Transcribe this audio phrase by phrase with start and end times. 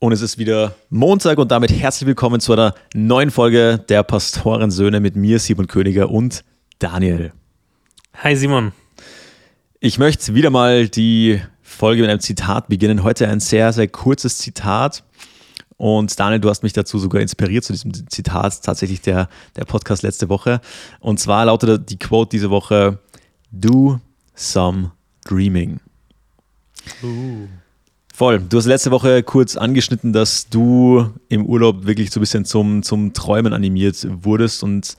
[0.00, 5.00] Und es ist wieder Montag und damit herzlich willkommen zu einer neuen Folge der Pastorensöhne
[5.00, 6.44] mit mir, Simon Königer und
[6.78, 7.32] Daniel.
[8.14, 8.70] Hi Simon.
[9.80, 13.02] Ich möchte wieder mal die Folge mit einem Zitat beginnen.
[13.02, 15.02] Heute ein sehr, sehr kurzes Zitat.
[15.78, 20.04] Und Daniel, du hast mich dazu sogar inspiriert zu diesem Zitat, tatsächlich der, der Podcast
[20.04, 20.60] letzte Woche.
[21.00, 23.00] Und zwar lautet die Quote diese Woche,
[23.50, 23.98] Do
[24.36, 24.92] some
[25.24, 25.80] dreaming.
[27.02, 27.48] Uh.
[28.18, 28.40] Voll.
[28.40, 32.82] Du hast letzte Woche kurz angeschnitten, dass du im Urlaub wirklich so ein bisschen zum,
[32.82, 34.64] zum Träumen animiert wurdest.
[34.64, 34.96] Und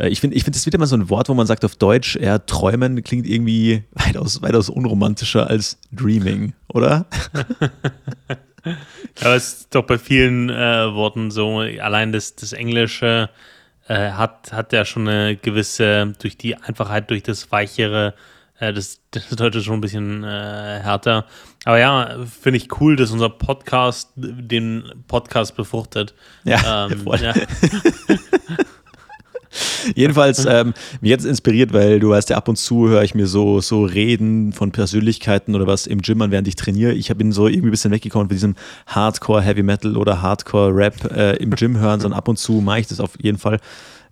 [0.00, 1.76] äh, ich finde, ich find, das wird immer so ein Wort, wo man sagt auf
[1.76, 7.06] Deutsch, ja, träumen klingt irgendwie weitaus, weitaus unromantischer als dreaming, oder?
[9.20, 13.30] Aber es ist doch bei vielen äh, Worten so, allein das, das Englische
[13.86, 18.14] äh, hat, hat ja schon eine gewisse, durch die Einfachheit, durch das Weichere,
[18.58, 21.26] äh, das, das Deutsche schon ein bisschen äh, härter.
[21.66, 26.14] Aber ja, finde ich cool, dass unser Podcast den Podcast befruchtet.
[26.44, 27.34] Ja, ähm, ja.
[29.96, 33.26] Jedenfalls ähm, mich jetzt inspiriert, weil du weißt ja, ab und zu höre ich mir
[33.26, 36.92] so, so Reden von Persönlichkeiten oder was im Gym an, während ich trainiere.
[36.92, 38.54] Ich bin so irgendwie ein bisschen weggekommen von diesem
[38.86, 42.78] Hardcore Heavy Metal oder Hardcore Rap äh, im Gym hören, sondern ab und zu mache
[42.80, 43.58] ich das auf jeden Fall,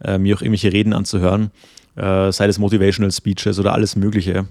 [0.03, 1.53] äh, mir auch irgendwelche Reden anzuhören
[1.97, 4.47] äh, sei es Motivational Speeches oder alles Mögliche.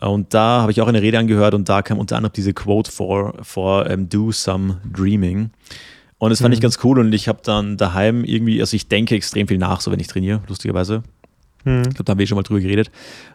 [0.00, 2.90] Und da habe ich auch eine Rede angehört und da kam unter anderem diese Quote
[2.90, 5.50] vor, for um, Do Some Dreaming.
[6.18, 6.54] Und das fand mhm.
[6.54, 9.80] ich ganz cool und ich habe dann daheim irgendwie, also ich denke extrem viel nach,
[9.80, 11.02] so wenn ich trainiere, lustigerweise.
[11.66, 11.82] Mhm.
[11.88, 12.90] Ich glaube, da haben wir schon mal drüber geredet.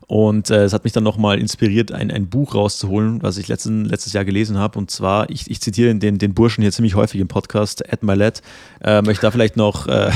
[0.07, 3.85] Und äh, es hat mich dann nochmal inspiriert, ein, ein Buch rauszuholen, was ich letzten,
[3.85, 4.79] letztes Jahr gelesen habe.
[4.79, 8.41] Und zwar, ich, ich zitiere den, den Burschen hier ziemlich häufig im Podcast, Ed Milet.
[8.81, 10.11] Äh, möchte da vielleicht noch, äh,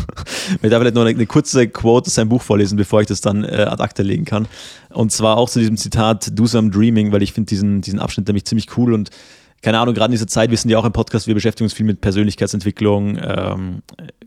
[0.50, 3.20] möchte da vielleicht noch eine, eine, kurze Quote aus seinem Buch vorlesen, bevor ich das
[3.20, 4.46] dann äh, ad acta legen kann.
[4.90, 8.28] Und zwar auch zu diesem Zitat Do Some Dreaming, weil ich finde diesen, diesen Abschnitt
[8.28, 9.10] nämlich ziemlich cool und
[9.62, 11.72] keine Ahnung, gerade in dieser Zeit, wir sind ja auch im Podcast, wir beschäftigen uns
[11.72, 13.82] viel mit Persönlichkeitsentwicklung, ähm,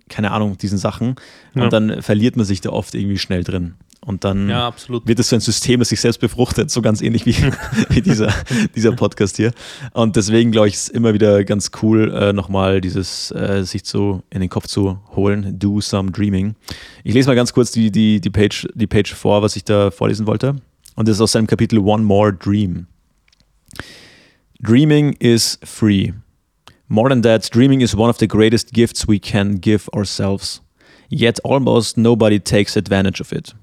[0.09, 1.16] keine Ahnung, diesen Sachen.
[1.53, 1.69] Und ja.
[1.69, 3.75] dann verliert man sich da oft irgendwie schnell drin.
[4.02, 4.73] Und dann ja,
[5.04, 7.36] wird es so ein System, das sich selbst befruchtet, so ganz ähnlich wie,
[7.89, 8.33] wie dieser,
[8.76, 9.52] dieser Podcast hier.
[9.93, 13.83] Und deswegen glaube ich, ist es immer wieder ganz cool, äh, nochmal dieses, äh, sich
[13.83, 16.55] zu in den Kopf zu holen, do some dreaming.
[17.04, 19.92] Ich lese mal ganz kurz die, die, die, Page, die Page vor, was ich da
[19.92, 20.55] vorlesen wollte.
[20.95, 22.87] Und das ist aus seinem Kapitel One More Dream.
[24.61, 26.11] Dreaming is free.
[26.89, 30.59] More than that, dreaming is one of the greatest gifts we can give ourselves.
[31.08, 33.53] Yet almost nobody takes advantage of it.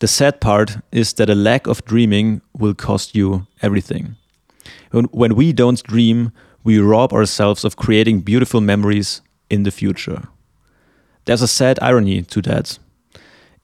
[0.00, 4.16] The sad part is that a lack of dreaming will cost you everything.
[4.90, 10.28] When we don't dream, we rob ourselves of creating beautiful memories in the future.
[11.24, 12.78] There's a sad irony to that.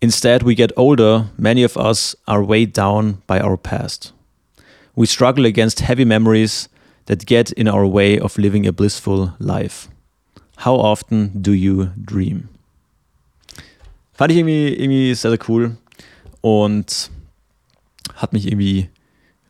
[0.00, 4.13] Instead, we get older, many of us are weighed down by our past.
[4.96, 6.68] We struggle against heavy memories
[7.06, 9.88] that get in our way of living a blissful life.
[10.64, 12.48] How often do you dream?
[14.12, 15.76] Fand ich irgendwie, irgendwie sehr, sehr cool.
[16.40, 17.10] Und
[18.14, 18.88] hat mich irgendwie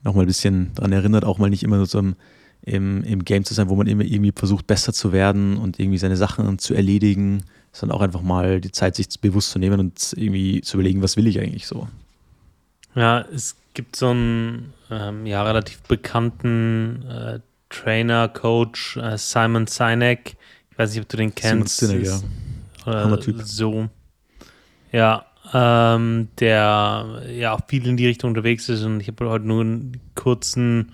[0.02, 2.16] nochmal ein bisschen daran erinnert, auch mal nicht immer so im,
[2.62, 5.98] im, im Game zu sein, wo man immer irgendwie versucht, besser zu werden und irgendwie
[5.98, 10.14] seine Sachen zu erledigen, sondern auch einfach mal die Zeit, sich bewusst zu nehmen und
[10.16, 11.88] irgendwie zu überlegen, was will ich eigentlich so.
[12.94, 20.36] Ja, es gibt so einen ähm, ja, relativ bekannten äh, Trainer, Coach, äh, Simon Sinek.
[20.70, 21.78] Ich weiß nicht, ob du den kennst.
[21.78, 22.22] Simon Sinek,
[22.86, 22.92] ja.
[22.92, 23.42] Hammer-Typ.
[23.42, 23.88] So.
[24.92, 28.82] Ja, ähm, der ja auch viel in die Richtung unterwegs ist.
[28.84, 30.92] Und ich habe heute nur einen kurzen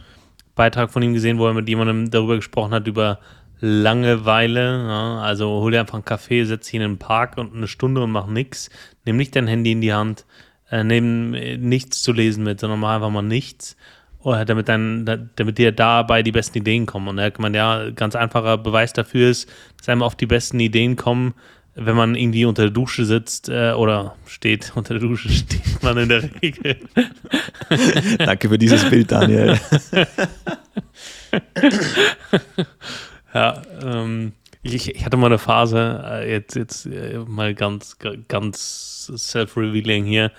[0.55, 3.19] Beitrag von ihm gesehen, wo er mit jemandem darüber gesprochen hat, über
[3.61, 4.87] Langeweile.
[4.89, 8.03] Ja, also hol dir einfach einen Kaffee, setz dich in den Park und eine Stunde
[8.03, 8.71] und mach nichts.
[9.05, 10.25] Nimm nicht dein Handy in die Hand,
[10.71, 13.77] äh, nimm nichts zu lesen mit, sondern mach einfach mal nichts.
[14.23, 17.09] Oder damit, dann, damit dir dabei die besten Ideen kommen.
[17.09, 19.49] Und er hat gemeint, ja, ganz einfacher Beweis dafür ist,
[19.79, 21.35] dass einem oft die besten Ideen kommen,
[21.75, 25.97] wenn man irgendwie unter der Dusche sitzt äh, oder steht, unter der Dusche steht man
[25.97, 26.77] in der Regel.
[28.19, 29.59] Danke für dieses Bild, Daniel.
[33.33, 37.97] ja, ähm, ich, ich, hatte mal eine Phase, äh, jetzt, jetzt äh, mal ganz,
[38.29, 40.31] ganz self-revealing hier.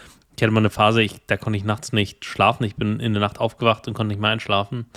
[0.41, 2.63] Ich hatte mal eine Phase, ich, da konnte ich nachts nicht schlafen.
[2.63, 4.87] Ich bin in der Nacht aufgewacht und konnte nicht mehr einschlafen.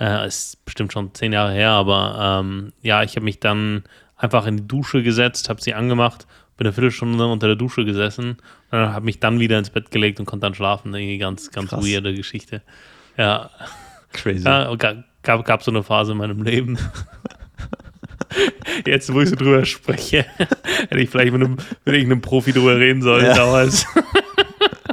[0.00, 3.84] Äh, ist bestimmt schon zehn Jahre her, aber ähm, ja, ich habe mich dann
[4.16, 6.26] einfach in die Dusche gesetzt, habe sie angemacht,
[6.56, 8.38] bin eine Viertelstunde unter der Dusche gesessen
[8.70, 10.94] und habe mich dann wieder ins Bett gelegt und konnte dann schlafen.
[10.94, 11.84] Eine ganz, ganz Krass.
[11.84, 12.62] weirde Geschichte.
[13.18, 13.50] Ja.
[14.14, 14.46] Crazy.
[14.46, 16.78] Ja, gab, gab so eine Phase in meinem Leben.
[18.86, 22.78] Jetzt, wo ich so drüber spreche, hätte ich vielleicht mit, einem, mit irgendeinem Profi drüber
[22.78, 23.34] reden sollen ja.
[23.34, 23.86] damals.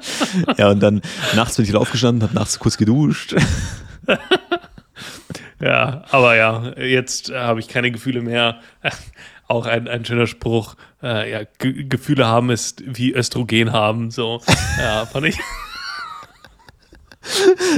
[0.57, 1.02] ja, und dann
[1.36, 3.36] nachts bin ich aufgestanden, habe nachts kurz geduscht.
[5.60, 8.60] Ja, aber ja, jetzt äh, habe ich keine Gefühle mehr.
[9.48, 10.75] Auch ein, ein schöner Spruch.
[11.02, 14.12] Äh, ja, Ge Gefühle haben ist wie Östrogen haben.
[14.12, 14.42] So,
[14.80, 15.40] ja, fand ich.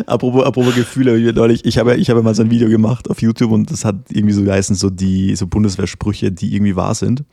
[0.06, 3.51] apropos, apropos Gefühle, neulich, ich habe, ich habe mal so ein Video gemacht auf YouTube
[3.51, 7.23] und das hat irgendwie so geheißen, so die so Bundeswehrsprüche, die irgendwie wahr sind.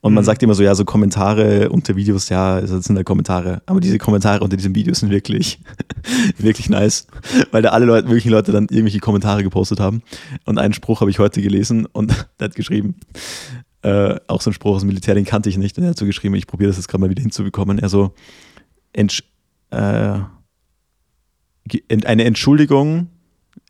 [0.00, 0.26] Und man mhm.
[0.26, 3.62] sagt immer so, ja, so Kommentare unter Videos, ja, das sind da Kommentare.
[3.66, 5.58] Aber diese Kommentare unter diesem Video sind wirklich,
[6.38, 7.08] wirklich nice.
[7.50, 10.02] Weil da alle Leute, möglichen Leute dann irgendwelche Kommentare gepostet haben.
[10.44, 12.94] Und einen Spruch habe ich heute gelesen und der hat geschrieben,
[13.82, 15.76] äh, auch so ein Spruch aus dem Militär, den kannte ich nicht.
[15.78, 17.80] Und er hat so geschrieben, ich probiere das jetzt gerade mal wieder hinzubekommen.
[17.80, 18.12] Er so,
[18.92, 19.24] entsch
[19.70, 20.18] äh,
[22.06, 23.08] eine Entschuldigung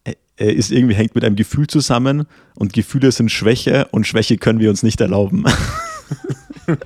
[0.05, 4.61] äh, ist irgendwie hängt mit einem Gefühl zusammen und Gefühle sind Schwäche und Schwäche können
[4.61, 5.45] wir uns nicht erlauben.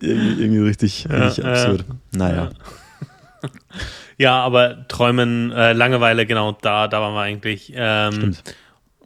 [0.00, 1.80] irgendwie, irgendwie, richtig, ja, richtig absurd.
[1.80, 2.50] Äh, naja.
[4.18, 4.44] Ja.
[4.44, 7.72] aber Träumen, äh, Langeweile, genau, da, da waren wir eigentlich.
[7.74, 8.36] Ähm,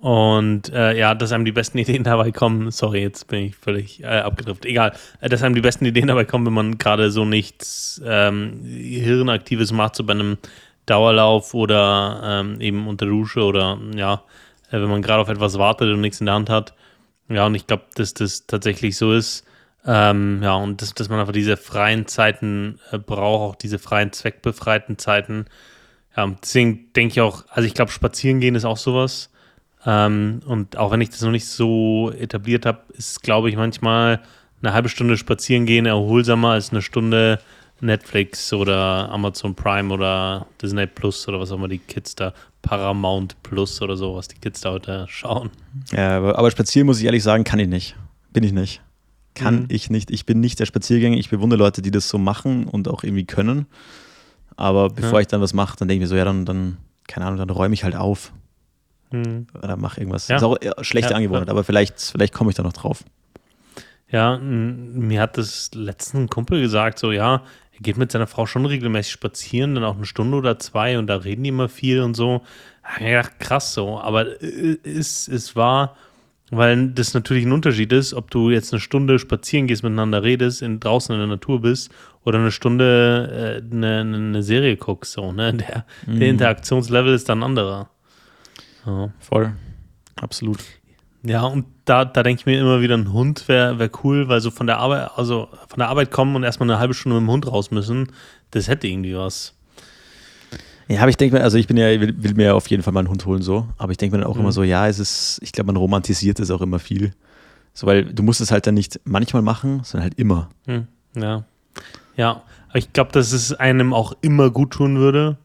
[0.04, 4.02] und äh, ja, dass einem die besten Ideen dabei kommen, sorry, jetzt bin ich völlig
[4.02, 4.66] äh, abgedriftet.
[4.66, 8.60] Egal, äh, dass einem die besten Ideen dabei kommen, wenn man gerade so nichts ähm,
[8.64, 10.36] Hirnaktives macht, so bei einem
[10.84, 14.22] Dauerlauf oder ähm, eben unter Dusche oder ja,
[14.68, 16.74] äh, wenn man gerade auf etwas wartet und nichts in der Hand hat.
[17.28, 19.44] Ja, und ich glaube, dass das tatsächlich so ist.
[19.86, 24.12] Ähm, ja, und das, dass man einfach diese freien Zeiten äh, braucht, auch diese freien,
[24.12, 25.46] zweckbefreiten Zeiten.
[26.16, 29.30] Ja, deswegen denke ich auch, also ich glaube, spazieren gehen ist auch sowas
[29.86, 34.20] ähm, und auch wenn ich das noch nicht so etabliert habe, ist, glaube ich, manchmal
[34.62, 37.38] eine halbe Stunde spazieren gehen erholsamer als eine Stunde
[37.80, 42.32] Netflix oder Amazon Prime oder Disney Plus oder was auch immer die Kids da,
[42.62, 45.50] Paramount Plus oder so, was die Kids da heute schauen.
[45.92, 47.96] Ja, aber, aber spazieren muss ich ehrlich sagen, kann ich nicht.
[48.32, 48.80] Bin ich nicht.
[49.34, 49.66] Kann mhm.
[49.68, 50.10] ich nicht.
[50.10, 51.16] Ich bin nicht der Spaziergänger.
[51.16, 53.66] Ich bewundere Leute, die das so machen und auch irgendwie können.
[54.56, 55.20] Aber bevor ja.
[55.22, 56.76] ich dann was mache, dann denke ich mir so, ja, dann, dann,
[57.08, 58.32] keine Ahnung, dann räume ich halt auf.
[59.10, 59.46] Hm.
[59.60, 60.28] Oder mach irgendwas.
[60.28, 60.36] Ja.
[60.36, 63.04] Ist auch schlechte ja, Angewohnheit, aber vielleicht, vielleicht komme ich da noch drauf.
[64.08, 67.42] Ja, mir hat das letzten Kumpel gesagt, so ja,
[67.76, 71.06] er geht mit seiner Frau schon regelmäßig spazieren, dann auch eine Stunde oder zwei und
[71.08, 72.42] da reden die immer viel und so.
[73.00, 75.96] Ja, krass so, aber es, es war,
[76.50, 80.62] weil das natürlich ein Unterschied ist, ob du jetzt eine Stunde spazieren gehst, miteinander redest,
[80.62, 81.90] in, draußen in der Natur bist
[82.24, 85.54] oder eine Stunde äh, eine, eine, Serie guckst, so, ne?
[85.54, 86.20] Der, mhm.
[86.20, 87.90] der Interaktionslevel ist dann anderer.
[88.86, 89.10] Ja.
[89.18, 89.52] Voll.
[90.16, 90.58] Absolut.
[91.22, 94.40] Ja, und da, da denke ich mir immer wieder, ein Hund wäre wär cool, weil
[94.40, 97.28] so von der Arbeit, also von der Arbeit kommen und erstmal eine halbe Stunde mit
[97.28, 98.08] dem Hund raus müssen,
[98.52, 99.54] das hätte irgendwie was.
[100.88, 102.92] Ja, aber ich denke mir, also ich bin ja, will, will, mir auf jeden Fall
[102.92, 103.66] mal einen Hund holen, so.
[103.78, 104.42] Aber ich denke mir dann auch mhm.
[104.42, 107.12] immer so, ja, es ist, ich glaube, man romantisiert es auch immer viel.
[107.72, 110.50] So, weil du musst es halt dann nicht manchmal machen, sondern halt immer.
[110.66, 110.86] Mhm.
[111.16, 111.44] Ja.
[112.16, 115.38] Ja, aber ich glaube, dass es einem auch immer gut tun würde.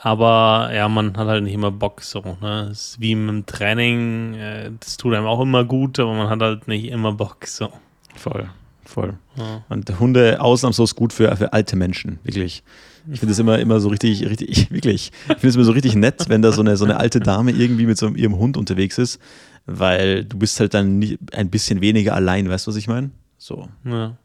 [0.00, 2.20] Aber ja, man hat halt nicht immer Bock so.
[2.40, 2.66] Ne?
[2.68, 6.40] Das ist wie im Training, äh, das tut einem auch immer gut, aber man hat
[6.40, 7.72] halt nicht immer Bock so.
[8.14, 8.48] Voll,
[8.84, 9.14] voll.
[9.36, 9.64] Ja.
[9.68, 12.62] Und Hunde ausnahmslos gut für, für alte Menschen, wirklich.
[13.10, 15.10] Ich finde es immer, immer so richtig, richtig, wirklich.
[15.28, 17.50] Ich finde es immer so richtig nett, wenn da so eine, so eine alte Dame
[17.50, 19.20] irgendwie mit so ihrem Hund unterwegs ist,
[19.66, 21.02] weil du bist halt dann
[21.32, 23.10] ein bisschen weniger allein, weißt du, was ich meine?
[23.36, 23.68] So.
[23.84, 24.16] Ja.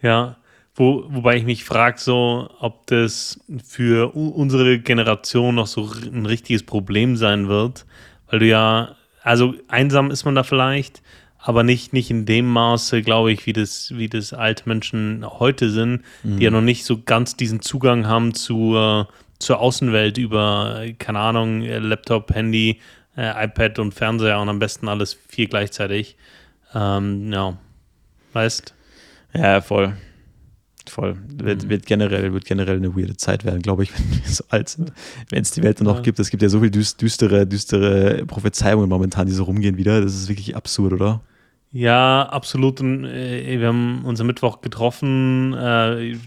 [0.00, 0.36] Ja,
[0.74, 6.62] wo, wobei ich mich frage, so, ob das für unsere Generation noch so ein richtiges
[6.62, 7.84] Problem sein wird,
[8.30, 11.02] weil du ja, also einsam ist man da vielleicht,
[11.38, 15.70] aber nicht, nicht in dem Maße, glaube ich, wie das, wie das alte Menschen heute
[15.70, 16.38] sind, mhm.
[16.38, 19.04] die ja noch nicht so ganz diesen Zugang haben zu, äh,
[19.38, 22.80] zur Außenwelt über, keine Ahnung, Laptop, Handy,
[23.16, 26.16] äh, iPad und Fernseher und am besten alles vier gleichzeitig.
[26.74, 27.58] Ähm, ja,
[28.32, 28.74] weißt?
[29.34, 29.96] Ja, voll.
[30.92, 31.16] Voll.
[31.26, 31.68] Wird, mhm.
[31.70, 34.92] wird, generell, wird generell eine weirde Zeit werden, glaube ich, wenn wir so alt sind.
[35.30, 36.02] Wenn es die Welt noch ja.
[36.02, 36.18] gibt.
[36.18, 40.02] Es gibt ja so viele düstere, düstere Prophezeiungen momentan, die so rumgehen wieder.
[40.02, 41.22] Das ist wirklich absurd, oder?
[41.70, 42.82] Ja, absolut.
[42.82, 45.54] Und, äh, wir haben uns am Mittwoch getroffen.
[45.54, 46.18] Äh,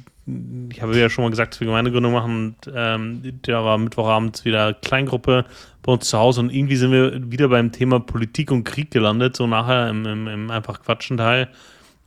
[0.71, 2.55] ich habe ja schon mal gesagt, dass wir Gemeindegründung machen.
[2.65, 5.45] Und, ähm, da war Mittwochabend wieder Kleingruppe
[5.83, 6.39] bei uns zu Hause.
[6.39, 9.35] Und irgendwie sind wir wieder beim Thema Politik und Krieg gelandet.
[9.35, 11.49] So nachher im, im, im einfach Quatschen-Teil.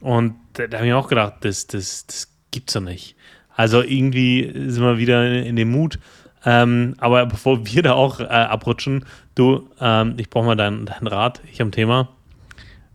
[0.00, 3.16] Und da, da habe ich auch gedacht, das, das, das gibt's doch nicht.
[3.54, 5.98] Also irgendwie sind wir wieder in, dem Mut.
[6.44, 11.06] Ähm, aber bevor wir da auch äh, abrutschen, du, ähm, ich brauche mal deinen dein
[11.08, 11.40] Rat.
[11.50, 12.08] Ich habe ein Thema.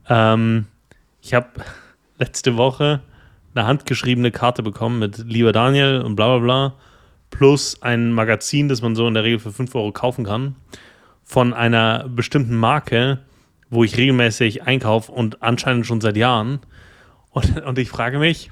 [0.07, 0.67] Ähm,
[1.21, 1.49] ich habe
[2.17, 3.01] letzte Woche
[3.53, 6.73] eine handgeschriebene Karte bekommen mit Lieber Daniel und bla bla bla.
[7.29, 10.55] Plus ein Magazin, das man so in der Regel für 5 Euro kaufen kann.
[11.23, 13.19] Von einer bestimmten Marke,
[13.69, 16.59] wo ich regelmäßig einkaufe und anscheinend schon seit Jahren.
[17.31, 18.51] Und, und ich frage mich,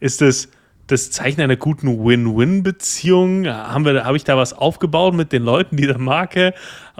[0.00, 0.48] ist es
[0.88, 3.46] das Zeichen einer guten Win-Win-Beziehung?
[3.46, 6.54] Habe hab ich da was aufgebaut mit den Leuten dieser Marke?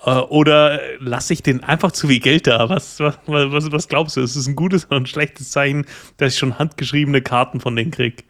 [0.04, 2.68] Äh, oder lasse ich denen einfach zu viel Geld da?
[2.68, 4.20] Was, was, was, was glaubst du?
[4.20, 5.86] Ist es ein gutes oder ein schlechtes Zeichen,
[6.18, 8.22] dass ich schon handgeschriebene Karten von denen kriege?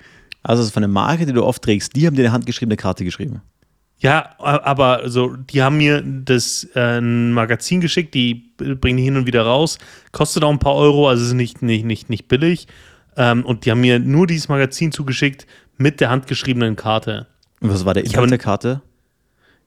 [0.44, 3.42] Also, von der Marke, die du oft trägst, die haben dir eine handgeschriebene Karte geschrieben.
[4.00, 9.16] Ja, aber so, die haben mir das äh, ein Magazin geschickt, die bringen die hin
[9.16, 9.78] und wieder raus,
[10.12, 12.68] kostet auch ein paar Euro, also ist nicht, nicht, nicht, nicht billig.
[13.18, 15.46] Ähm, und die haben mir nur dieses Magazin zugeschickt
[15.76, 17.26] mit der handgeschriebenen Karte.
[17.60, 18.80] Und was war der Inhalt der Karte?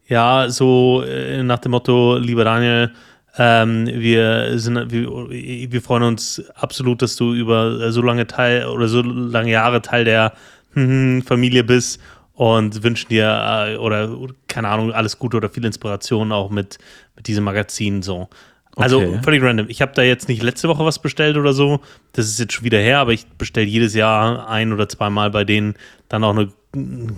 [0.08, 2.91] Ja, so äh, nach dem Motto, lieber Daniel,
[3.38, 8.88] ähm, wir, sind, wir, wir freuen uns absolut, dass du über so lange Teil oder
[8.88, 10.34] so lange Jahre Teil der
[10.74, 12.01] Familie bist
[12.34, 14.17] und wünschen dir äh, oder
[14.48, 16.77] keine Ahnung, alles Gute oder viel Inspiration auch mit,
[17.15, 18.29] mit diesem Magazin so.
[18.75, 19.19] Also okay.
[19.23, 19.67] völlig random.
[19.69, 21.81] Ich habe da jetzt nicht letzte Woche was bestellt oder so.
[22.13, 25.43] Das ist jetzt schon wieder her, aber ich bestelle jedes Jahr ein oder zweimal bei
[25.43, 25.75] denen
[26.07, 26.49] dann auch eine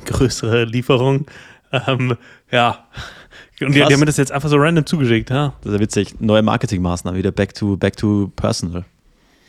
[0.05, 1.27] größere Lieferung.
[1.87, 2.17] Ähm,
[2.51, 2.85] ja.
[3.61, 5.53] Und die, die, haben mir das jetzt einfach so random zugeschickt, ja.
[5.61, 6.19] Das ist ja witzig.
[6.19, 8.85] Neue Marketingmaßnahmen, wieder back to, back to personal.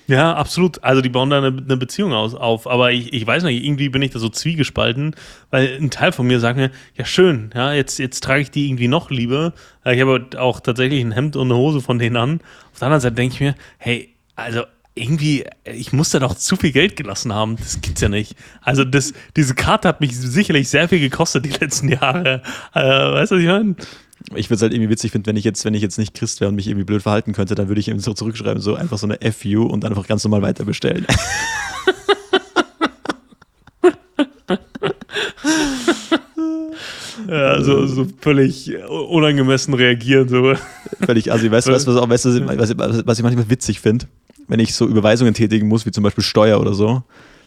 [0.06, 0.82] Ja, absolut.
[0.84, 2.66] Also die bauen da eine, eine Beziehung aus, auf.
[2.66, 5.14] Aber ich, ich weiß nicht, irgendwie bin ich da so zwiegespalten,
[5.50, 8.68] weil ein Teil von mir sagt mir, ja schön, ja, jetzt, jetzt trage ich die
[8.68, 9.54] irgendwie noch lieber.
[9.84, 12.40] Ich habe auch tatsächlich ein Hemd und eine Hose von denen an.
[12.72, 16.56] Auf der anderen Seite denke ich mir, hey, also irgendwie, ich muss da doch zu
[16.56, 17.56] viel Geld gelassen haben.
[17.56, 18.36] Das gibt's ja nicht.
[18.60, 22.42] Also das, diese Karte hat mich sicherlich sehr viel gekostet die letzten Jahre.
[22.74, 23.74] Äh, weißt du, was ich meine?
[24.34, 26.40] Ich würde es halt irgendwie witzig finden, wenn ich jetzt, wenn ich jetzt nicht Christ
[26.40, 28.98] wäre und mich irgendwie blöd verhalten könnte, dann würde ich ihm so zurückschreiben, so einfach
[28.98, 31.06] so eine FU und dann einfach ganz normal weiter bestellen.
[37.28, 40.28] ja, so, so völlig unangemessen reagieren.
[40.28, 40.54] So.
[41.04, 41.96] Völlig, also weißt du, was, was,
[42.78, 44.06] was, was ich manchmal witzig finde?
[44.46, 47.02] Wenn ich so Überweisungen tätigen muss, wie zum Beispiel Steuer oder so,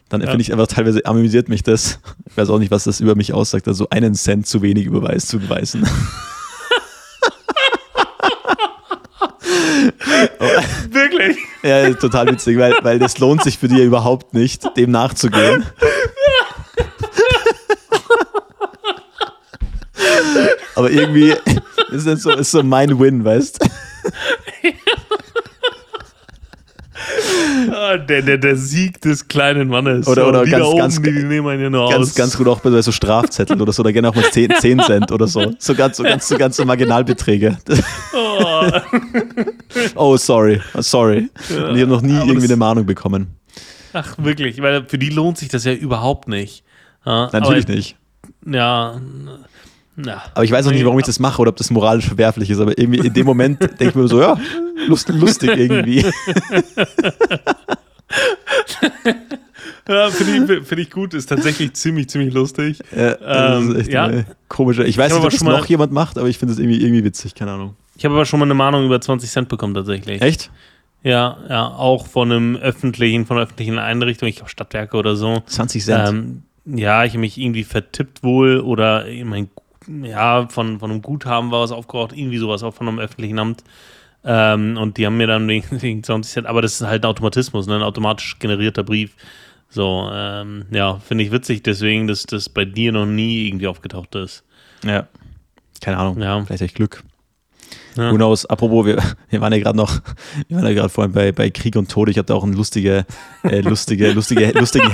[0.10, 0.28] dann ja.
[0.28, 2.00] finde ich einfach teilweise amüsiert mich das.
[2.30, 5.28] Ich weiß auch nicht, was das über mich aussagt, also einen Cent zu wenig Überweis
[5.28, 5.86] zu beweisen.
[10.90, 11.38] Wirklich?
[11.64, 15.66] Ja, total witzig, weil, weil das lohnt sich für dich überhaupt nicht, dem nachzugehen.
[20.76, 21.36] Aber irgendwie
[21.92, 23.68] ist das so, ist so mein Win, weißt du?
[27.72, 30.08] Ah, der, der, der Sieg des kleinen Mannes.
[30.08, 32.16] Oder, oder ganz, oben, ganz, die, die ganz, aus.
[32.16, 33.84] ganz gut auch bei so Strafzetteln oder so.
[33.84, 35.54] Da gerne auch mal 10, 10 Cent oder so.
[35.60, 37.58] So ganz, so ganz, so ganz so Marginalbeträge.
[38.40, 38.72] Oh,
[39.96, 40.62] oh sorry.
[40.76, 41.30] Sorry.
[41.50, 43.28] Ja, ich habe noch nie irgendwie eine Mahnung bekommen.
[43.94, 44.62] Ach, wirklich?
[44.62, 46.64] Weil für die lohnt sich das ja überhaupt nicht.
[47.06, 47.96] Ja, Natürlich aber, nicht.
[48.46, 49.00] Ja.
[49.98, 50.24] Ja.
[50.34, 52.60] Aber ich weiß auch nicht, warum ich das mache oder ob das moralisch verwerflich ist.
[52.60, 54.40] Aber irgendwie in dem Moment denke ich mir so, ja,
[54.88, 56.02] lust, lustig irgendwie.
[59.88, 62.80] ja, finde ich, find ich gut, ist tatsächlich ziemlich, ziemlich lustig.
[62.96, 64.24] Ja, ähm, ja.
[64.48, 64.86] komischer.
[64.86, 67.04] Ich weiß ich nicht, ob das noch jemand macht, aber ich finde es irgendwie, irgendwie
[67.04, 67.76] witzig, keine Ahnung.
[67.98, 70.22] Ich habe aber schon mal eine Mahnung über 20 Cent bekommen, tatsächlich.
[70.22, 70.52] Echt?
[71.04, 75.42] Ja, ja, auch von einem öffentlichen, von einer öffentlichen Einrichtung, ich glaube Stadtwerke oder so.
[75.46, 76.10] 20 Cent.
[76.10, 79.50] Ähm, ja, ich habe mich irgendwie vertippt wohl oder mein
[80.04, 83.64] ja, von, von einem Guthaben war was aufgebraucht, irgendwie sowas, auch von einem öffentlichen Amt.
[84.24, 87.10] Ähm, und die haben mir dann wegen, wegen 20 Cent, aber das ist halt ein
[87.10, 87.76] Automatismus, ne?
[87.76, 89.16] ein automatisch generierter Brief.
[89.70, 94.16] So, ähm, ja, finde ich witzig, deswegen, dass das bei dir noch nie irgendwie aufgetaucht
[94.16, 94.44] ist.
[94.84, 95.08] Ja.
[95.82, 96.22] Keine Ahnung.
[96.22, 96.44] Ja.
[96.46, 97.04] Vielleicht echt Glück.
[97.96, 98.12] Ja.
[98.12, 98.46] Who knows?
[98.46, 98.98] Apropos, wir,
[99.30, 100.02] wir waren ja gerade noch,
[100.48, 102.10] wir waren ja gerade vorhin bei, bei Krieg und Tod.
[102.10, 103.06] Ich hatte auch einen lustige,
[103.44, 104.92] äh, lustige, lustige, lustigen,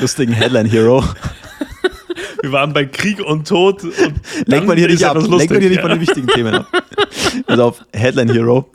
[0.00, 1.04] lustigen Headline-Hero.
[2.44, 3.82] Wir waren bei Krieg und Tod.
[3.84, 3.94] Und
[4.44, 5.16] lenk mal hier nicht ab.
[5.16, 6.66] Lenk mal hier nicht von den wichtigen Themen ab.
[7.46, 8.70] Also auf Headline Hero.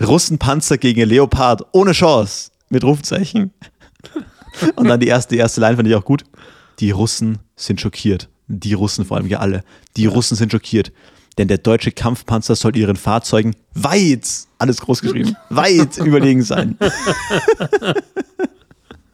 [0.00, 2.52] Russenpanzer gegen Leopard ohne Chance.
[2.70, 3.52] Mit Rufzeichen.
[4.76, 6.22] Und dann die erste, die erste Line fand ich auch gut.
[6.78, 8.28] Die Russen sind schockiert.
[8.46, 9.64] Die Russen vor allem ja alle.
[9.96, 10.92] Die Russen sind schockiert.
[11.38, 14.28] Denn der deutsche Kampfpanzer soll ihren Fahrzeugen weit,
[14.58, 16.78] alles groß geschrieben, weit überlegen sein.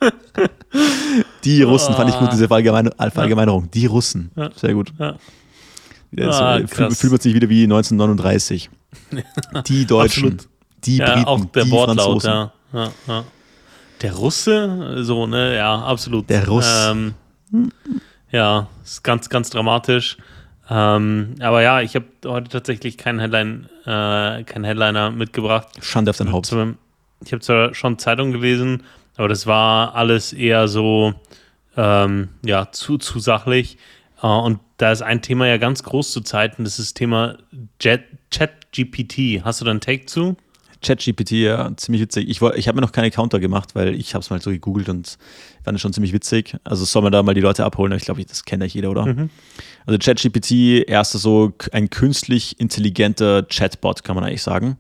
[1.45, 3.71] Die Russen, fand ich gut, diese Verallgemeinerung.
[3.71, 4.31] Die Russen.
[4.57, 4.93] Sehr gut.
[4.99, 5.17] Ja.
[6.21, 8.71] Ah, fühlt, fühlt man sich wieder wie 1939.
[9.67, 10.49] Die Deutschen, Absolut.
[10.85, 12.31] die Briten, auch der die Wortlaut, Franzosen.
[12.73, 13.25] Ja, ja,
[14.01, 16.29] Der Russe, so, ne, ja, absolut.
[16.31, 16.67] Der Russ.
[16.89, 17.15] Ähm,
[18.31, 20.17] ja, ist ganz, ganz dramatisch.
[20.71, 25.69] Ähm, aber ja, ich habe heute tatsächlich keinen Headline, äh, keinen Headliner mitgebracht.
[25.81, 26.55] Schande auf dein Haupt.
[27.25, 28.83] Ich habe zwar schon Zeitung gelesen,
[29.19, 31.13] aber das war alles eher so,
[31.77, 33.77] ähm, ja, zu, zu sachlich.
[34.23, 37.39] Uh, und da ist ein Thema ja ganz groß zu Zeiten, das ist das Thema
[37.79, 39.45] ChatGPT.
[39.45, 40.37] Hast du da einen Take zu?
[40.83, 42.29] ChatGPT, ja, ziemlich witzig.
[42.29, 44.89] Ich, ich habe mir noch keine Counter gemacht, weil ich habe es mal so gegoogelt
[44.89, 45.19] und
[45.65, 46.57] fand es schon ziemlich witzig.
[46.63, 47.93] Also soll man da mal die Leute abholen.
[47.93, 49.07] Ich glaube, das kennt ja jeder, oder?
[49.07, 49.31] Mhm.
[49.87, 54.79] Also ChatGPT, erster so ein künstlich intelligenter Chatbot, kann man eigentlich sagen.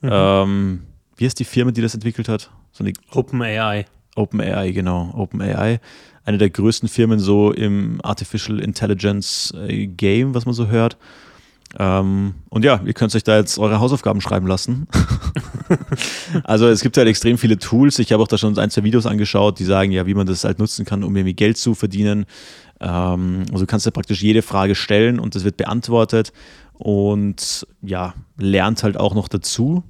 [0.00, 0.10] Mhm.
[0.12, 0.82] Ähm,
[1.16, 2.50] wie ist die Firma, die das entwickelt hat?
[2.76, 3.86] So OpenAI.
[4.16, 5.12] OpenAI, genau.
[5.14, 5.80] OpenAI.
[6.24, 10.98] Eine der größten Firmen so im Artificial Intelligence äh, Game, was man so hört.
[11.78, 14.88] Ähm, und ja, ihr könnt euch da jetzt eure Hausaufgaben schreiben lassen.
[16.44, 17.98] also es gibt halt extrem viele Tools.
[17.98, 20.44] Ich habe auch da schon ein, zwei Videos angeschaut, die sagen ja, wie man das
[20.44, 22.26] halt nutzen kann, um irgendwie Geld zu verdienen.
[22.80, 26.32] Ähm, also du kannst ja praktisch jede Frage stellen und das wird beantwortet
[26.74, 29.82] und ja, lernt halt auch noch dazu.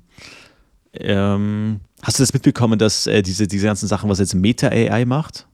[0.93, 5.05] Ähm, hast du das mitbekommen, dass äh, diese, diese ganzen Sachen, was jetzt Meta AI
[5.05, 5.47] macht?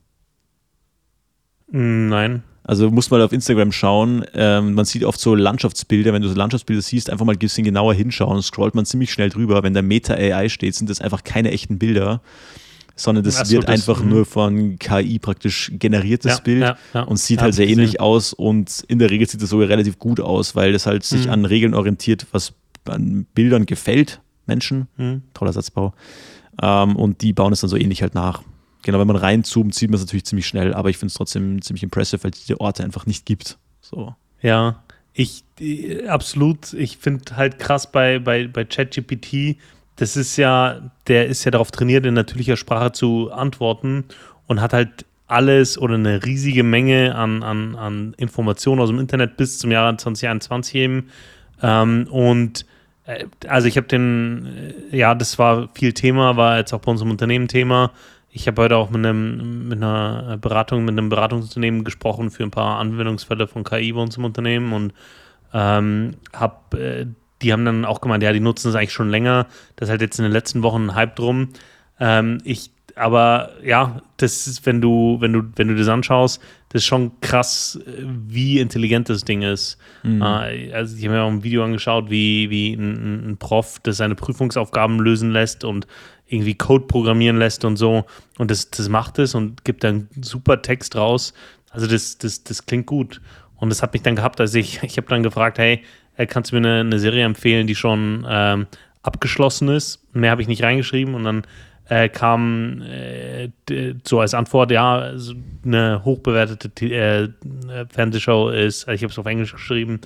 [1.71, 2.43] Nein.
[2.63, 4.23] Also muss man auf Instagram schauen.
[4.35, 6.13] Ähm, man sieht oft so Landschaftsbilder.
[6.13, 9.29] Wenn du so Landschaftsbilder siehst, einfach mal ein bisschen genauer hinschauen, scrollt man ziemlich schnell
[9.29, 9.63] drüber.
[9.63, 12.21] Wenn da Meta AI steht, sind das einfach keine echten Bilder,
[12.95, 14.05] sondern das so, wird das, einfach mh.
[14.05, 17.01] nur von KI praktisch generiertes ja, Bild ja, ja.
[17.01, 18.31] und sieht halt sehr ähnlich aus.
[18.31, 21.33] Und in der Regel sieht das sogar relativ gut aus, weil das halt sich mhm.
[21.33, 22.53] an Regeln orientiert, was
[22.85, 24.87] an Bildern gefällt Menschen.
[24.97, 25.23] Mhm.
[25.33, 25.93] Toller Satzbau.
[26.61, 28.43] Ähm, und die bauen es dann so ähnlich halt nach.
[28.83, 31.61] Genau, wenn man reinzoomt, sieht man es natürlich ziemlich schnell, aber ich finde es trotzdem
[31.61, 33.57] ziemlich impressive, weil es diese Orte einfach nicht gibt.
[33.79, 34.13] So.
[34.41, 34.83] Ja,
[35.13, 35.45] ich
[36.07, 39.57] absolut, ich finde halt krass bei, bei, bei ChatGPT,
[39.95, 44.05] das ist ja, der ist ja darauf trainiert, in natürlicher Sprache zu antworten
[44.47, 49.37] und hat halt alles oder eine riesige Menge an, an, an Informationen aus dem Internet
[49.37, 51.09] bis zum Jahr 2021 eben.
[51.61, 52.65] Ähm, und
[53.47, 57.11] also ich habe den, äh, ja, das war viel Thema, war jetzt auch bei unserem
[57.11, 57.91] Unternehmen Thema.
[58.29, 62.51] Ich habe heute auch mit, einem, mit einer Beratung, mit einem Beratungsunternehmen gesprochen für ein
[62.51, 64.93] paar Anwendungsfälle von KI bei uns im Unternehmen und
[65.53, 67.05] ähm, hab, äh,
[67.41, 69.47] die haben dann auch gemeint, ja, die nutzen es eigentlich schon länger.
[69.75, 71.49] Das ist halt jetzt in den letzten Wochen ein Hype drum.
[71.99, 76.41] Ähm, ich, aber ja, das ist, wenn du, wenn du, wenn du das anschaust,
[76.73, 79.77] das ist schon krass, wie intelligent das Ding ist.
[80.01, 80.23] Mhm.
[80.23, 83.97] Äh, also ich habe mir auch ein Video angeschaut, wie, wie ein, ein Prof das
[83.97, 85.85] seine Prüfungsaufgaben lösen lässt und
[86.25, 88.05] irgendwie Code programmieren lässt und so.
[88.39, 91.35] Und das, das macht es und gibt dann super Text raus.
[91.69, 93.21] Also das, das, das klingt gut.
[93.55, 95.83] Und das hat mich dann gehabt, als ich, ich habe dann gefragt, hey,
[96.17, 98.65] äh, kannst du mir eine, eine Serie empfehlen, die schon ähm,
[99.03, 100.03] abgeschlossen ist?
[100.13, 101.43] Mehr habe ich nicht reingeschrieben und dann
[101.89, 103.49] äh, kam äh,
[104.03, 105.13] so als Antwort, ja,
[105.65, 107.29] eine hochbewertete äh,
[107.89, 110.01] Fernsehshow ist, ich habe es auf Englisch geschrieben,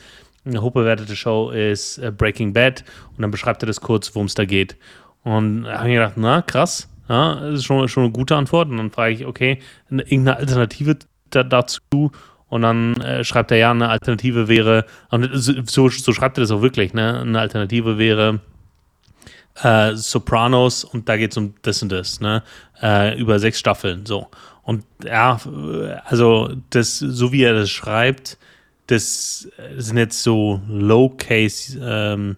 [0.46, 2.84] eine hochbewertete Show ist äh, Breaking Bad
[3.16, 4.78] und dann beschreibt er das kurz, worum es da geht.
[5.24, 8.70] Und da habe ich gedacht, na, krass, ja, das ist schon, schon eine gute Antwort.
[8.70, 9.60] Und dann frage ich, okay,
[9.90, 10.98] irgendeine Alternative
[11.30, 12.12] da, dazu.
[12.50, 16.52] Und dann äh, schreibt er ja, eine Alternative wäre, und so, so schreibt er das
[16.52, 17.20] auch wirklich, ne?
[17.20, 18.40] Eine Alternative wäre
[19.62, 22.44] äh, Sopranos und da geht es um das und das, ne?
[22.82, 24.28] Äh, über sechs Staffeln, so.
[24.64, 25.40] Und ja,
[26.06, 28.38] also das, so wie er das schreibt,
[28.88, 32.36] das sind jetzt so Low-Case ähm,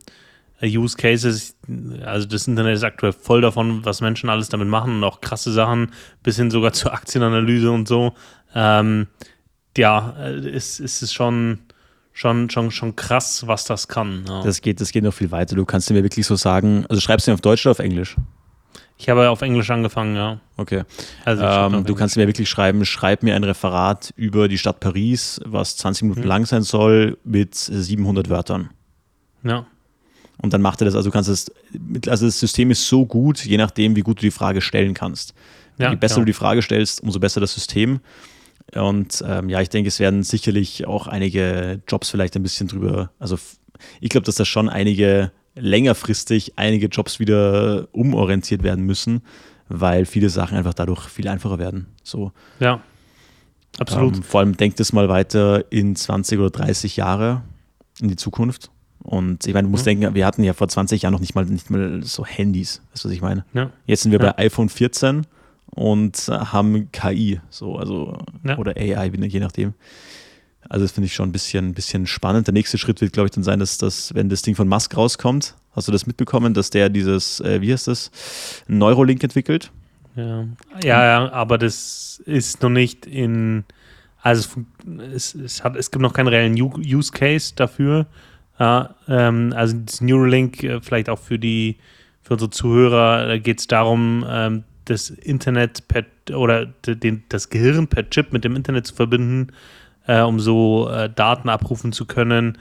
[0.61, 1.55] Use Cases,
[2.03, 5.53] also das Internet ist aktuell voll davon, was Menschen alles damit machen und auch krasse
[5.53, 8.13] Sachen, bis hin sogar zur Aktienanalyse und so.
[8.53, 9.07] Ähm,
[9.77, 11.59] ja, ist, ist es schon,
[12.19, 14.25] schon, schon, schon krass, was das kann.
[14.27, 14.43] Ja.
[14.43, 15.55] Das, geht, das geht noch viel weiter.
[15.55, 18.17] Du kannst mir wirklich so sagen, also schreibst du auf Deutsch oder auf Englisch?
[18.97, 20.41] Ich habe auf Englisch angefangen, ja.
[20.57, 20.83] Okay.
[21.23, 25.39] Also ähm, du kannst mir wirklich schreiben, schreib mir ein Referat über die Stadt Paris,
[25.45, 26.27] was 20 Minuten hm.
[26.27, 28.71] lang sein soll, mit 700 Wörtern.
[29.43, 29.65] Ja.
[30.41, 31.49] Und dann macht er das, also du kannst es,
[32.09, 35.33] also das System ist so gut, je nachdem, wie gut du die Frage stellen kannst.
[35.77, 36.19] Ja, je besser ja.
[36.19, 38.01] du die Frage stellst, umso besser das System.
[38.75, 43.11] Und ähm, ja, ich denke, es werden sicherlich auch einige Jobs vielleicht ein bisschen drüber,
[43.19, 43.37] also
[44.01, 49.21] ich glaube, dass da schon einige längerfristig einige Jobs wieder umorientiert werden müssen,
[49.67, 51.87] weil viele Sachen einfach dadurch viel einfacher werden.
[52.03, 52.31] So.
[52.59, 52.81] Ja,
[53.77, 54.17] absolut.
[54.17, 57.43] Ähm, vor allem denkt es mal weiter in 20 oder 30 Jahre
[57.99, 58.71] in die Zukunft.
[59.01, 60.01] Und ich meine, du musst mhm.
[60.01, 63.05] denken, wir hatten ja vor 20 Jahren noch nicht mal, nicht mal so Handys, weißt
[63.05, 63.45] du, was ich meine?
[63.53, 63.71] Ja.
[63.85, 64.31] Jetzt sind wir ja.
[64.31, 65.25] bei iPhone 14
[65.71, 68.57] und haben KI, so, also, ja.
[68.57, 69.73] oder AI, je nachdem.
[70.67, 72.47] Also, das finde ich schon ein bisschen, bisschen spannend.
[72.47, 74.95] Der nächste Schritt wird, glaube ich, dann sein, dass das, wenn das Ding von Musk
[74.95, 78.11] rauskommt, hast du das mitbekommen, dass der dieses, äh, wie heißt das,
[78.67, 79.71] Neurolink entwickelt?
[80.15, 80.45] Ja.
[80.83, 83.63] ja, ja, aber das ist noch nicht in,
[84.21, 84.49] also
[85.13, 88.05] es, es, hat, es gibt noch keinen reellen Use Case dafür.
[88.59, 91.77] Ja, ähm, also das Neuralink, äh, vielleicht auch für die,
[92.21, 97.87] für unsere Zuhörer, da geht es darum, ähm, das Internet per, oder den, das Gehirn
[97.87, 99.51] per Chip mit dem Internet zu verbinden,
[100.07, 102.57] äh, um so äh, Daten abrufen zu können.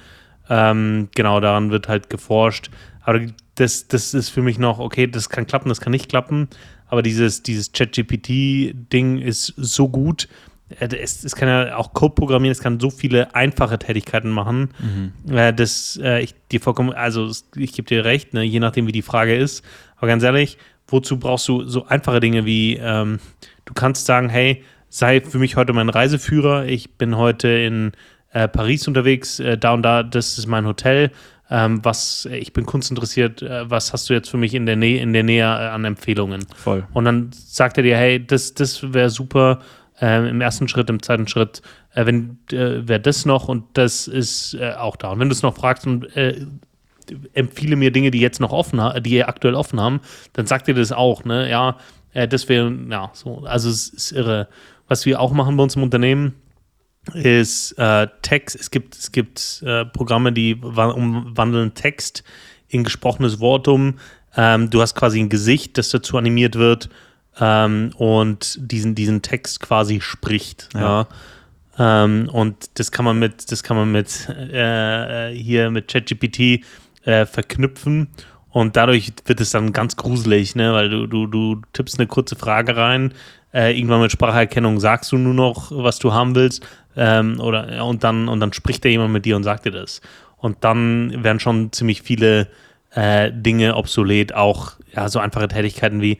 [0.50, 2.70] Ähm, genau, daran wird halt geforscht.
[3.02, 3.20] Aber
[3.54, 6.48] das, das ist für mich noch, okay, das kann klappen, das kann nicht klappen,
[6.88, 10.28] aber dieses, dieses ChatGPT-Ding ist so gut.
[10.78, 14.70] Äh, es, es, kann ja auch Code programmieren, es kann so viele einfache Tätigkeiten machen,
[14.78, 15.34] mhm.
[15.34, 18.92] Äh, dass äh, ich dir vollkommen, also ich gebe dir recht, ne, je nachdem, wie
[18.92, 19.64] die Frage ist.
[19.96, 23.20] Aber ganz ehrlich, wozu brauchst du so einfache Dinge wie, ähm,
[23.64, 27.92] du kannst sagen, hey, sei für mich heute mein Reiseführer, ich bin heute in
[28.32, 31.10] äh, Paris unterwegs, äh, da und da, das ist mein Hotel.
[31.50, 35.00] Ähm, was, ich bin kunstinteressiert, äh, was hast du jetzt für mich in der Nähe,
[35.00, 36.44] in der Nähe äh, an Empfehlungen?
[36.54, 36.86] Voll.
[36.92, 39.60] Und dann sagt er dir, hey, das, das wäre super
[40.00, 41.62] ähm, im ersten Schritt, im zweiten Schritt,
[41.94, 45.10] äh, wenn äh, wäre das noch und das ist äh, auch da.
[45.10, 46.06] Und wenn du es noch fragst und
[47.32, 50.00] empfehle mir Dinge, die jetzt noch offen die aktuell offen haben,
[50.32, 51.48] dann sagt er das auch, ne?
[51.50, 51.76] Ja,
[52.12, 54.48] das wäre, ja, so, also es ist irre.
[54.88, 56.34] Was wir auch machen bei uns im Unternehmen,
[57.14, 58.56] ist äh, Text.
[58.58, 62.24] Es gibt, es gibt äh, Programme, die umwandeln Text
[62.68, 63.98] in gesprochenes Wort um.
[64.36, 66.88] Ähm, du hast quasi ein Gesicht, das dazu animiert wird
[67.40, 70.68] ähm, und diesen, diesen Text quasi spricht.
[70.74, 70.80] Ja.
[71.78, 72.04] ja.
[72.04, 76.64] Ähm, und das kann man mit, das kann man mit äh, hier mit ChatGPT
[77.08, 78.08] äh, verknüpfen.
[78.50, 80.72] Und dadurch wird es dann ganz gruselig, ne?
[80.72, 83.14] weil du, du, du tippst eine kurze Frage rein,
[83.52, 86.66] äh, irgendwann mit Spracherkennung sagst du nur noch, was du haben willst,
[86.96, 90.02] ähm, oder, und, dann, und dann spricht da jemand mit dir und sagt dir das.
[90.36, 92.48] Und dann werden schon ziemlich viele
[92.92, 96.18] äh, Dinge obsolet, auch ja, so einfache Tätigkeiten wie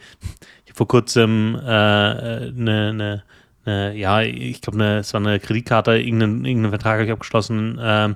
[0.65, 3.23] ich vor kurzem eine, äh, ne,
[3.67, 8.15] ne, ja, ich glaube, es war eine Kreditkarte, irgendeinen, irgendeinen Vertrag habe ich abgeschlossen, äh,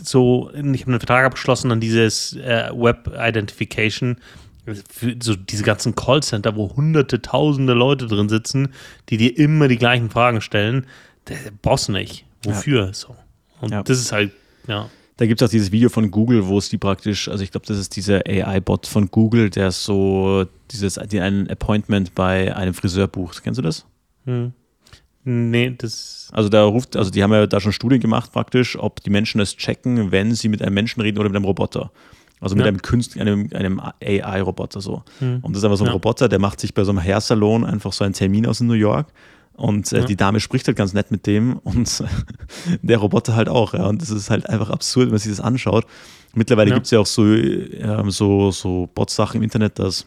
[0.00, 4.16] so, ich habe einen Vertrag abgeschlossen an dieses äh, Web Identification
[5.20, 8.72] so diese ganzen Callcenter, wo hunderte, tausende Leute drin sitzen,
[9.08, 10.86] die dir immer die gleichen Fragen stellen,
[11.28, 12.24] der du nicht.
[12.44, 12.86] Wofür?
[12.86, 12.92] Ja.
[12.92, 13.16] So.
[13.60, 13.82] Und ja.
[13.82, 14.32] das ist halt,
[14.66, 14.88] ja.
[15.16, 17.66] Da gibt es auch dieses Video von Google, wo es die praktisch, also ich glaube,
[17.66, 23.06] das ist dieser AI-Bot von Google, der so dieses, die ein Appointment bei einem Friseur
[23.06, 23.42] bucht.
[23.44, 23.86] Kennst du das?
[24.24, 24.52] Hm.
[25.22, 26.23] Nee, das.
[26.34, 29.38] Also da ruft, also die haben ja da schon Studien gemacht praktisch, ob die Menschen
[29.38, 31.92] das checken, wenn sie mit einem Menschen reden oder mit einem Roboter.
[32.40, 32.68] Also mit ja.
[32.68, 35.04] einem Künstler, einem, einem AI-Roboter so.
[35.20, 35.38] Mhm.
[35.42, 35.92] Und das ist einfach so ein ja.
[35.92, 38.72] Roboter, der macht sich bei so einem Hairsalon einfach so einen Termin aus in New
[38.74, 39.06] York.
[39.52, 40.04] Und äh, ja.
[40.04, 42.02] die Dame spricht halt ganz nett mit dem und
[42.82, 43.72] der Roboter halt auch.
[43.72, 43.86] Ja.
[43.86, 45.86] Und das ist halt einfach absurd, wenn man sich das anschaut.
[46.34, 50.04] Mittlerweile gibt es ja auch so, äh, so, so Bot-Sachen im Internet, dass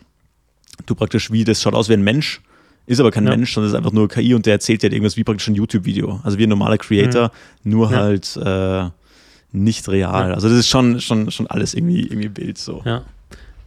[0.85, 2.41] du praktisch wie, das schaut aus wie ein Mensch,
[2.87, 3.31] ist aber kein ja.
[3.31, 5.55] Mensch, sondern ist einfach nur KI und der erzählt dir halt irgendwas wie praktisch ein
[5.55, 6.21] YouTube-Video.
[6.23, 7.31] Also wie ein normaler Creator,
[7.63, 7.71] mhm.
[7.71, 8.89] nur halt äh,
[9.51, 10.29] nicht real.
[10.29, 10.33] Ja.
[10.33, 12.81] Also das ist schon, schon, schon alles irgendwie, irgendwie Bild so.
[12.85, 13.03] Ja.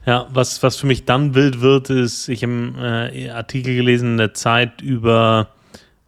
[0.07, 4.13] Ja, was, was für mich dann wild wird, ist, ich habe einen äh, Artikel gelesen
[4.13, 5.49] in der Zeit über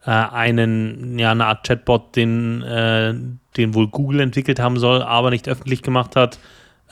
[0.04, 3.14] äh, einen, ja, eine Art Chatbot, den, äh,
[3.58, 6.38] den wohl Google entwickelt haben soll, aber nicht öffentlich gemacht hat,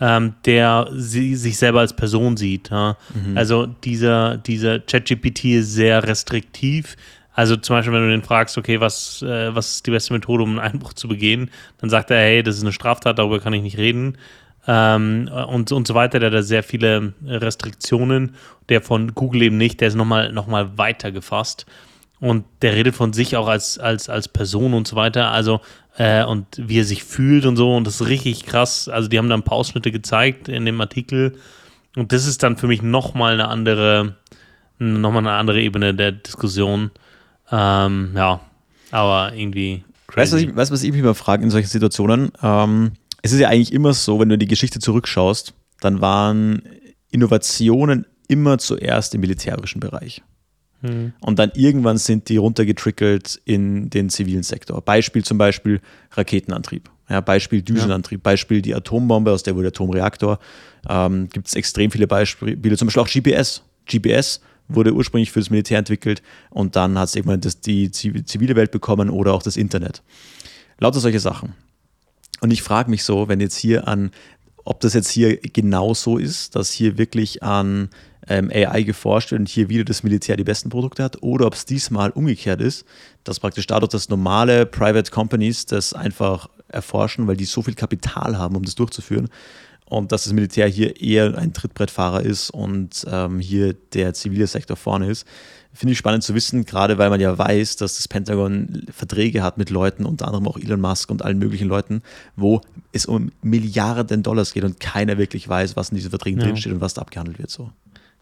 [0.00, 2.70] ähm, der sie, sich selber als Person sieht.
[2.70, 2.96] Ja?
[3.14, 3.36] Mhm.
[3.36, 6.96] Also dieser, dieser ChatGPT ist sehr restriktiv.
[7.32, 10.42] Also zum Beispiel, wenn du den fragst, okay, was, äh, was ist die beste Methode,
[10.42, 13.52] um einen Einbruch zu begehen, dann sagt er, hey, das ist eine Straftat, darüber kann
[13.52, 14.16] ich nicht reden.
[14.66, 16.18] Ähm, und, und so weiter.
[16.18, 18.34] Der hat da sehr viele Restriktionen.
[18.68, 21.66] Der von Google eben nicht, der ist nochmal noch mal weiter gefasst.
[22.20, 25.30] Und der redet von sich auch als, als, als Person und so weiter.
[25.30, 25.60] Also,
[25.96, 27.74] äh, und wie er sich fühlt und so.
[27.76, 28.88] Und das ist richtig krass.
[28.88, 31.36] Also, die haben da ein paar Ausschnitte gezeigt in dem Artikel.
[31.96, 34.16] Und das ist dann für mich nochmal eine andere,
[34.78, 36.90] nochmal eine andere Ebene der Diskussion.
[37.50, 38.40] Ähm, ja,
[38.90, 39.84] aber irgendwie.
[40.14, 42.32] Weißt du, was ich, was ich mich immer frage in solchen Situationen?
[42.42, 46.62] Ähm, es ist ja eigentlich immer so, wenn du in die Geschichte zurückschaust, dann waren
[47.10, 50.22] Innovationen immer zuerst im militärischen Bereich.
[50.82, 51.12] Hm.
[51.20, 54.80] Und dann irgendwann sind die runtergetrickelt in den zivilen Sektor.
[54.80, 55.80] Beispiel zum Beispiel
[56.12, 56.90] Raketenantrieb.
[57.08, 58.22] Ja, Beispiel Düsenantrieb, ja.
[58.22, 60.38] Beispiel die Atombombe, aus der wurde Atomreaktor.
[60.88, 63.62] Ähm, Gibt es extrem viele Beispiele, zum Beispiel auch GPS.
[63.86, 68.54] GPS wurde ursprünglich für das Militär entwickelt und dann hat es irgendwann das, die zivile
[68.54, 70.02] Welt bekommen oder auch das Internet.
[70.78, 71.54] Lauter solche Sachen.
[72.40, 74.12] Und ich frage mich so, wenn jetzt hier an,
[74.64, 77.88] ob das jetzt hier genauso ist, dass hier wirklich an
[78.28, 81.54] ähm, AI geforscht wird und hier wieder das Militär die besten Produkte hat, oder ob
[81.54, 82.84] es diesmal umgekehrt ist,
[83.24, 88.38] dass praktisch dadurch, dass normale Private Companies das einfach erforschen, weil die so viel Kapital
[88.38, 89.28] haben, um das durchzuführen,
[89.86, 94.76] und dass das Militär hier eher ein Trittbrettfahrer ist und ähm, hier der zivile Sektor
[94.76, 95.26] vorne ist.
[95.72, 99.56] Finde ich spannend zu wissen, gerade weil man ja weiß, dass das Pentagon Verträge hat
[99.56, 102.02] mit Leuten, unter anderem auch Elon Musk und allen möglichen Leuten,
[102.34, 102.60] wo
[102.92, 106.46] es um Milliarden Dollars geht und keiner wirklich weiß, was in diesen Verträgen ja.
[106.46, 107.50] drinsteht und was da abgehandelt wird.
[107.50, 107.70] So.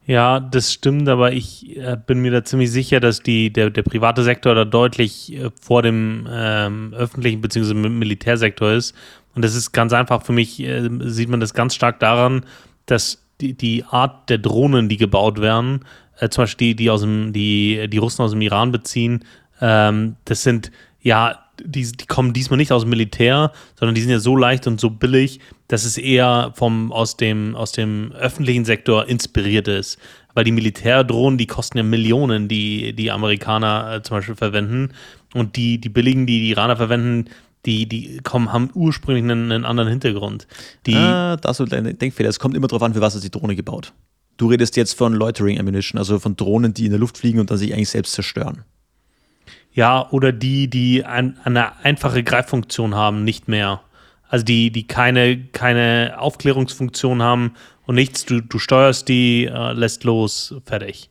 [0.09, 3.83] Ja, das stimmt, aber ich äh, bin mir da ziemlich sicher, dass die, der, der
[3.83, 7.75] private Sektor da deutlich äh, vor dem ähm, öffentlichen bzw.
[7.75, 8.95] Militärsektor ist
[9.35, 12.47] Und das ist ganz einfach für mich, äh, sieht man das ganz stark daran,
[12.87, 15.81] dass die, die Art der Drohnen, die gebaut werden,
[16.21, 19.25] äh, zum Beispiel die, die aus dem, die, die Russen aus dem Iran beziehen,
[19.61, 24.11] ähm, das sind ja, die, die kommen diesmal nicht aus dem Militär, sondern die sind
[24.11, 28.65] ja so leicht und so billig, dass es eher vom, aus, dem, aus dem öffentlichen
[28.65, 29.99] Sektor inspiriert ist.
[30.35, 34.93] Weil die Militärdrohnen, die kosten ja Millionen, die die Amerikaner äh, zum Beispiel verwenden.
[35.35, 37.27] Und die, die billigen, die die Iraner verwenden,
[37.67, 40.47] die, die kommen, haben ursprünglich einen, einen anderen Hintergrund.
[40.87, 42.29] Die, ah, das ist ein Denkfehler.
[42.29, 43.93] Es kommt immer darauf an, für was ist die Drohne gebaut.
[44.39, 47.51] Du redest jetzt von Loitering Ammunition, also von Drohnen, die in der Luft fliegen und
[47.51, 48.65] dann sich eigentlich selbst zerstören.
[49.73, 53.83] Ja, oder die, die ein, eine einfache Greiffunktion haben, nicht mehr.
[54.29, 57.55] Also die, die keine, keine Aufklärungsfunktion haben
[57.87, 58.25] und nichts.
[58.25, 61.11] Du, du steuerst die, äh, lässt los, fertig.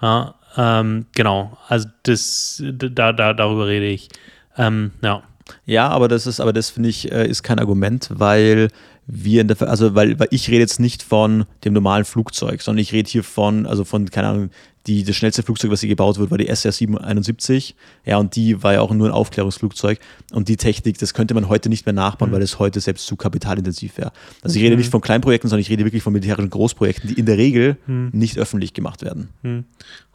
[0.00, 1.58] Ja, ähm, genau.
[1.68, 4.08] Also das, da, da, darüber rede ich.
[4.56, 5.22] Ähm, ja.
[5.64, 8.68] Ja, aber das ist, aber das finde ich, äh, ist kein Argument, weil
[9.10, 12.82] wir in der, also weil, weil ich rede jetzt nicht von dem normalen Flugzeug, sondern
[12.82, 14.50] ich rede hier von, also von, keine Ahnung,
[14.86, 17.74] die, das schnellste Flugzeug, was hier gebaut wird, war die SR-771.
[18.04, 19.98] Ja, und die war ja auch nur ein Aufklärungsflugzeug.
[20.32, 22.34] Und die Technik, das könnte man heute nicht mehr nachbauen, mhm.
[22.34, 24.12] weil es heute selbst zu kapitalintensiv wäre.
[24.42, 24.80] Also ich rede mhm.
[24.80, 28.10] nicht von Kleinprojekten, sondern ich rede wirklich von militärischen Großprojekten, die in der Regel mhm.
[28.12, 29.28] nicht öffentlich gemacht werden.
[29.42, 29.64] Mhm.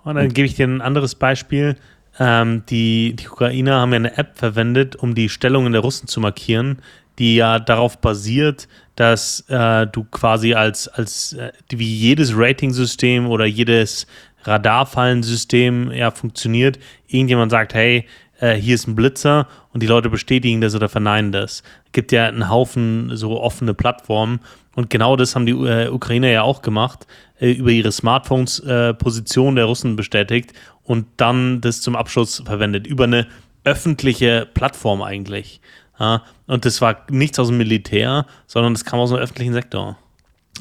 [0.04, 1.76] Und dann gebe ich dir ein anderes Beispiel.
[2.20, 6.20] Ähm, die, die Ukrainer haben ja eine App verwendet, um die Stellungen der Russen zu
[6.20, 6.80] markieren,
[7.20, 13.46] die ja darauf basiert, dass äh, du quasi als, als äh, wie jedes Rating-System oder
[13.46, 14.08] jedes
[14.44, 16.78] Radarfallensystem ja funktioniert.
[17.08, 18.06] Irgendjemand sagt, hey,
[18.40, 21.64] äh, hier ist ein Blitzer und die Leute bestätigen das oder verneinen das.
[21.86, 24.40] Es gibt ja einen Haufen so offene Plattformen
[24.76, 27.08] und genau das haben die äh, Ukrainer ja auch gemacht,
[27.40, 28.64] äh, über ihre Smartphones
[29.00, 30.54] Position der Russen bestätigt
[30.84, 33.28] und dann das zum Abschluss verwendet, über eine
[33.64, 35.62] öffentliche Plattform eigentlich.
[35.98, 39.98] Und das war nichts aus dem Militär, sondern das kam aus dem öffentlichen Sektor.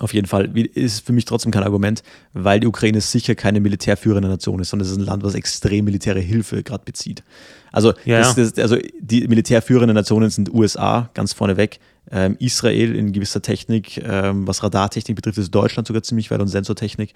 [0.03, 4.29] Auf jeden Fall ist für mich trotzdem kein Argument, weil die Ukraine sicher keine militärführende
[4.29, 7.23] Nation ist, sondern es ist ein Land, was extrem militäre Hilfe gerade bezieht.
[7.71, 11.79] Also, ja, das, das, also die militärführenden Nationen sind USA, ganz vorneweg,
[12.11, 16.49] ähm, Israel in gewisser Technik, ähm, was Radartechnik betrifft, ist Deutschland sogar ziemlich weit und
[16.49, 17.15] Sensortechnik.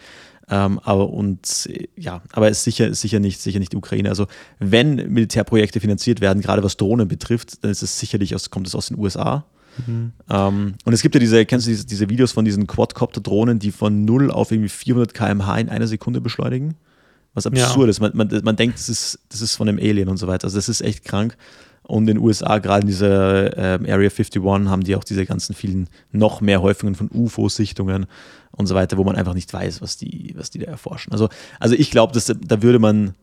[0.49, 4.11] Ähm, aber und ja, aber es ist sicher, sicher nicht, sicher nicht die Ukraine.
[4.11, 4.29] Also
[4.61, 8.77] wenn Militärprojekte finanziert werden, gerade was Drohnen betrifft, dann ist es sicherlich aus, kommt es
[8.77, 9.44] aus den USA.
[9.87, 10.12] Mhm.
[10.31, 13.73] Ähm, und es gibt ja diese, kennst du diese, diese Videos von diesen Quadcopter-Drohnen, die
[13.73, 16.75] von 0 auf irgendwie 400 km/h in einer Sekunde beschleunigen?
[17.35, 17.91] Was absurd ja.
[17.91, 18.01] ist.
[18.01, 20.45] Man, man, man denkt, das ist, das ist von einem Alien und so weiter.
[20.45, 21.37] Also das ist echt krank.
[21.83, 25.55] Und in den USA, gerade in dieser ähm, Area 51, haben die auch diese ganzen
[25.55, 28.07] vielen noch mehr Häufungen von UFO-Sichtungen
[28.51, 31.12] und so weiter, wo man einfach nicht weiß, was die, was die da erforschen.
[31.12, 31.29] Also,
[31.61, 33.15] also ich glaube, da würde man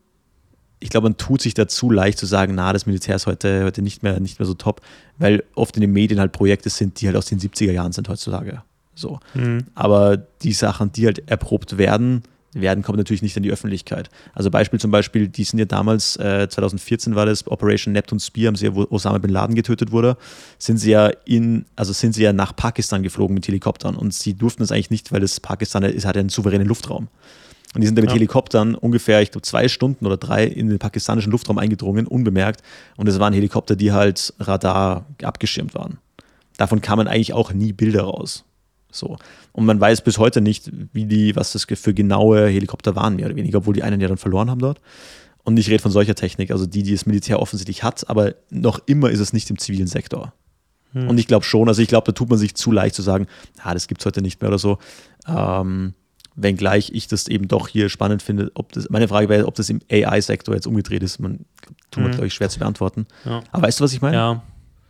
[0.83, 3.81] ich glaube, man tut sich dazu leicht zu sagen, na, das Militär ist heute, heute
[3.81, 4.81] nicht, mehr, nicht mehr so top,
[5.17, 8.09] weil oft in den Medien halt Projekte sind, die halt aus den 70er Jahren sind
[8.09, 8.63] heutzutage.
[8.93, 9.19] So.
[9.33, 9.65] Mhm.
[9.75, 14.09] Aber die Sachen, die halt erprobt werden, werden, kommen natürlich nicht in die Öffentlichkeit.
[14.33, 18.47] Also Beispiel zum Beispiel, die sind ja damals, äh, 2014 war das, Operation Neptune Spear,
[18.47, 20.17] haben sie ja, wo Osama Bin Laden getötet wurde,
[20.59, 24.33] sind sie ja in, also sind sie ja nach Pakistan geflogen mit Helikoptern und sie
[24.33, 27.07] durften das eigentlich nicht, weil das Pakistan ist, hat ja einen souveränen Luftraum.
[27.73, 28.15] Und die sind da mit ja.
[28.15, 32.61] Helikoptern ungefähr, ich glaube, zwei Stunden oder drei in den pakistanischen Luftraum eingedrungen, unbemerkt.
[32.97, 35.97] Und es waren Helikopter, die halt Radar abgeschirmt waren.
[36.57, 38.45] Davon kamen eigentlich auch nie Bilder raus.
[38.91, 39.17] So.
[39.51, 43.25] Und man weiß bis heute nicht, wie die, was das für genaue Helikopter waren, mehr
[43.25, 44.79] oder weniger, obwohl die einen ja dann verloren haben dort.
[45.43, 48.79] Und ich rede von solcher Technik, also die, die das Militär offensichtlich hat, aber noch
[48.85, 50.33] immer ist es nicht im zivilen Sektor.
[50.93, 51.09] Hm.
[51.09, 53.27] Und ich glaube schon, also ich glaube, da tut man sich zu leicht zu sagen,
[53.61, 54.77] ah, das gibt es heute nicht mehr oder so.
[55.27, 55.95] Ähm,
[56.35, 58.51] wenngleich ich das eben doch hier spannend finde.
[58.55, 61.19] Ob das, meine Frage wäre, ob das im AI-Sektor jetzt umgedreht ist.
[61.19, 61.45] Man
[61.91, 62.11] tut mhm.
[62.11, 63.05] glaube ich, schwer zu beantworten.
[63.25, 63.41] Ja.
[63.51, 64.15] Aber weißt du, was ich meine?
[64.15, 64.41] Ja,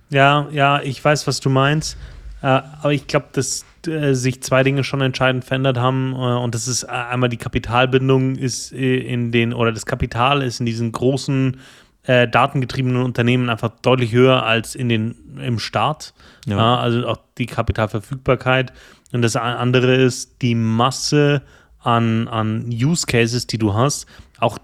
[0.10, 1.98] ja, ja ich weiß, was du meinst.
[2.42, 6.14] Äh, aber ich glaube, dass äh, sich zwei Dinge schon entscheidend verändert haben.
[6.14, 10.66] Äh, und das ist einmal die Kapitalbindung ist in den, oder das Kapital ist in
[10.66, 11.58] diesen großen
[12.04, 16.14] äh, datengetriebenen Unternehmen einfach deutlich höher als in den, im Staat.
[16.46, 16.58] Ja.
[16.58, 18.74] Ja, also auch die Kapitalverfügbarkeit.
[19.14, 21.42] Und das andere ist die Masse
[21.80, 24.08] an, an Use Cases, die du hast.
[24.40, 24.58] Auch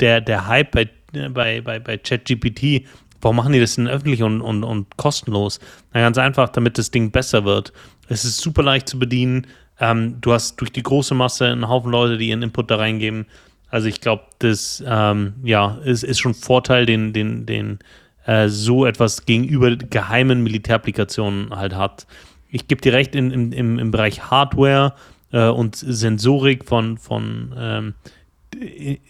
[0.00, 0.90] der, der Hype bei,
[1.30, 2.86] bei, bei, bei ChatGPT.
[3.20, 5.58] Warum machen die das denn öffentlich und, und, und kostenlos?
[5.92, 7.72] Na, ganz einfach, damit das Ding besser wird.
[8.08, 9.46] Es ist super leicht zu bedienen.
[9.80, 13.26] Ähm, du hast durch die große Masse einen Haufen Leute, die ihren Input da reingeben.
[13.70, 17.78] Also ich glaube, das ähm, ja, ist, ist schon Vorteil, den, den, den
[18.26, 22.06] äh, so etwas gegenüber geheimen Militärapplikationen halt hat.
[22.54, 24.94] Ich gebe dir recht, in, in, im, im Bereich Hardware
[25.32, 27.94] äh, und Sensorik von, von ähm,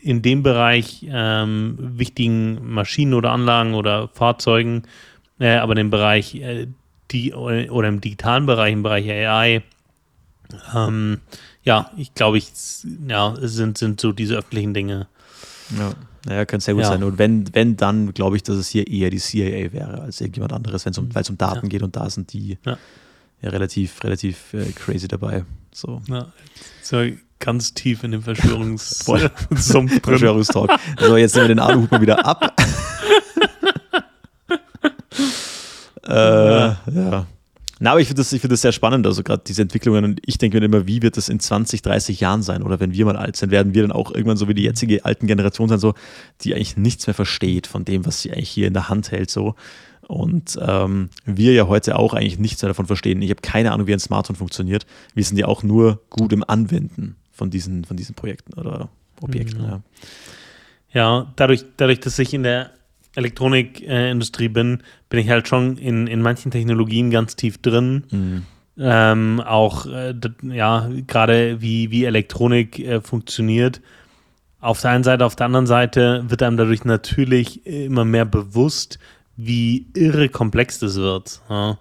[0.02, 4.84] in dem Bereich ähm, wichtigen Maschinen oder Anlagen oder Fahrzeugen,
[5.38, 6.68] äh, aber den Bereich äh,
[7.10, 9.62] die oder im digitalen Bereich, im Bereich AI,
[10.74, 11.20] ähm,
[11.64, 12.50] ja, ich glaube, ich,
[13.06, 15.06] ja, es sind, sind so diese öffentlichen Dinge.
[15.78, 15.92] Ja.
[16.26, 16.88] Naja, könnte sehr gut ja.
[16.88, 17.02] sein.
[17.02, 20.54] Und wenn, wenn dann glaube ich, dass es hier eher die CIA wäre als irgendjemand
[20.54, 21.68] anderes, wenn um, weil es um Daten ja.
[21.68, 22.78] geht und da sind die ja,
[23.44, 25.44] ja relativ, relativ äh, crazy dabei.
[25.72, 26.00] So.
[26.08, 26.32] Ja,
[26.82, 27.04] so
[27.38, 29.04] ganz tief in dem Verschwörungs
[30.02, 30.70] Verschwörungstalk.
[30.98, 32.56] So, jetzt nehmen wir den Aluhut mal wieder ab.
[36.08, 37.26] äh, ja.
[37.80, 40.04] Na, aber ich finde das, find das sehr spannend, also gerade diese Entwicklungen.
[40.04, 42.62] Und ich denke mir immer, wie wird das in 20, 30 Jahren sein?
[42.62, 45.04] Oder wenn wir mal alt sind, werden wir dann auch irgendwann so wie die jetzige
[45.04, 45.92] alten Generation sein, so,
[46.40, 49.30] die eigentlich nichts mehr versteht von dem, was sie eigentlich hier in der Hand hält.
[49.30, 49.54] So.
[50.08, 53.22] Und ähm, wir ja heute auch eigentlich nichts mehr davon verstehen.
[53.22, 54.86] Ich habe keine Ahnung, wie ein Smartphone funktioniert.
[55.14, 58.88] Wir sind ja auch nur gut im Anwenden von diesen, von diesen Projekten oder
[59.20, 59.62] Objekten.
[59.62, 59.68] Mhm.
[59.68, 59.82] Ja.
[60.92, 62.70] ja, dadurch, dadurch, dass ich in der
[63.16, 68.04] Elektronikindustrie bin, bin ich halt schon in, in manchen Technologien ganz tief drin.
[68.10, 68.42] Mhm.
[68.76, 73.80] Ähm, auch, äh, ja, gerade wie, wie Elektronik äh, funktioniert.
[74.60, 78.98] Auf der einen Seite, auf der anderen Seite wird einem dadurch natürlich immer mehr bewusst,
[79.36, 81.40] wie irre komplex das wird.
[81.48, 81.78] Ja?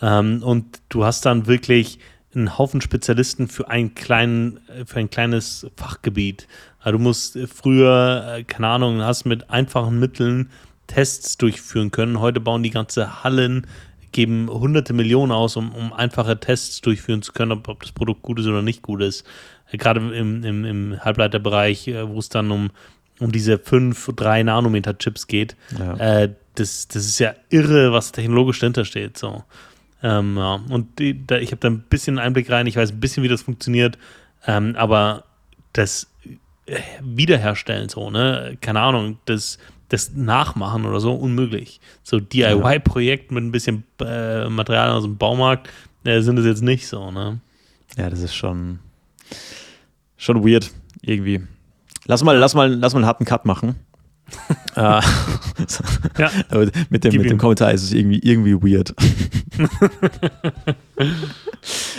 [0.00, 1.98] Ähm, und du hast dann wirklich
[2.34, 6.46] einen Haufen Spezialisten für, einen kleinen, für ein kleines Fachgebiet.
[6.80, 10.50] Also du musst früher, äh, keine Ahnung, hast mit einfachen Mitteln
[10.86, 12.20] Tests durchführen können.
[12.20, 13.66] Heute bauen die ganze Hallen,
[14.12, 18.22] geben hunderte Millionen aus, um, um einfache Tests durchführen zu können, ob, ob das Produkt
[18.22, 19.24] gut ist oder nicht gut ist.
[19.72, 22.70] Gerade im, im, im Halbleiterbereich, äh, wo es dann um,
[23.18, 25.56] um diese 5, 3 Nanometer Chips geht.
[25.78, 25.96] Ja.
[25.96, 29.16] Äh, das, das ist ja irre, was technologisch dahinter steht.
[29.16, 29.44] So.
[30.02, 30.60] Ähm, ja.
[30.68, 33.28] Und die, da, ich habe da ein bisschen Einblick rein, ich weiß ein bisschen, wie
[33.28, 33.98] das funktioniert,
[34.46, 35.24] ähm, aber
[35.72, 36.08] das
[36.66, 38.56] äh, Wiederherstellen, so, ne?
[38.60, 41.80] Keine Ahnung, das das nachmachen oder so unmöglich.
[42.02, 45.68] So DIY-Projekt mit ein bisschen äh, Material aus dem Baumarkt
[46.04, 47.40] äh, sind es jetzt nicht so, ne?
[47.96, 48.80] Ja, das ist schon,
[50.16, 50.70] schon weird
[51.02, 51.42] irgendwie.
[52.06, 53.76] Lass mal, lass mal, lass mal einen harten Cut machen.
[54.74, 55.00] Äh, ja.
[56.90, 58.94] mit dem, mit dem Kommentar ist es irgendwie, irgendwie weird.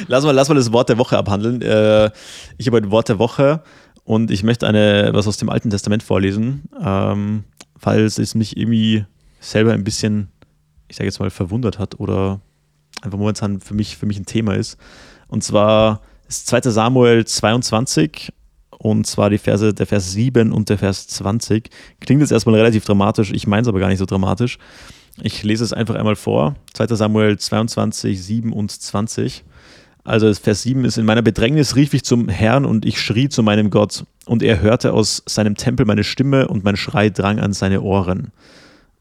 [0.08, 1.62] lass, mal, lass mal das Wort der Woche abhandeln.
[1.62, 2.12] Äh,
[2.58, 3.64] ich habe ein Wort der Woche
[4.04, 6.64] und ich möchte eine, was aus dem Alten Testament vorlesen.
[6.82, 7.44] Ähm,
[7.78, 9.06] falls es mich irgendwie
[9.40, 10.30] selber ein bisschen,
[10.88, 12.42] ich sage jetzt mal, verwundert hat oder
[13.02, 14.78] einfach momentan für mich, für mich ein Thema ist.
[15.28, 16.62] Und zwar ist 2.
[16.72, 18.32] Samuel 22
[18.80, 21.70] und zwar die Verse, der Vers 7 und der Vers 20.
[22.00, 24.58] Klingt jetzt erstmal relativ dramatisch, ich meine es aber gar nicht so dramatisch.
[25.22, 26.56] Ich lese es einfach einmal vor.
[26.74, 26.96] 2.
[26.96, 29.44] Samuel 22, 7 und 20.
[30.04, 33.42] Also Vers 7 ist, in meiner Bedrängnis rief ich zum Herrn und ich schrie zu
[33.42, 34.06] meinem Gott.
[34.26, 38.32] Und er hörte aus seinem Tempel meine Stimme und mein Schrei drang an seine Ohren.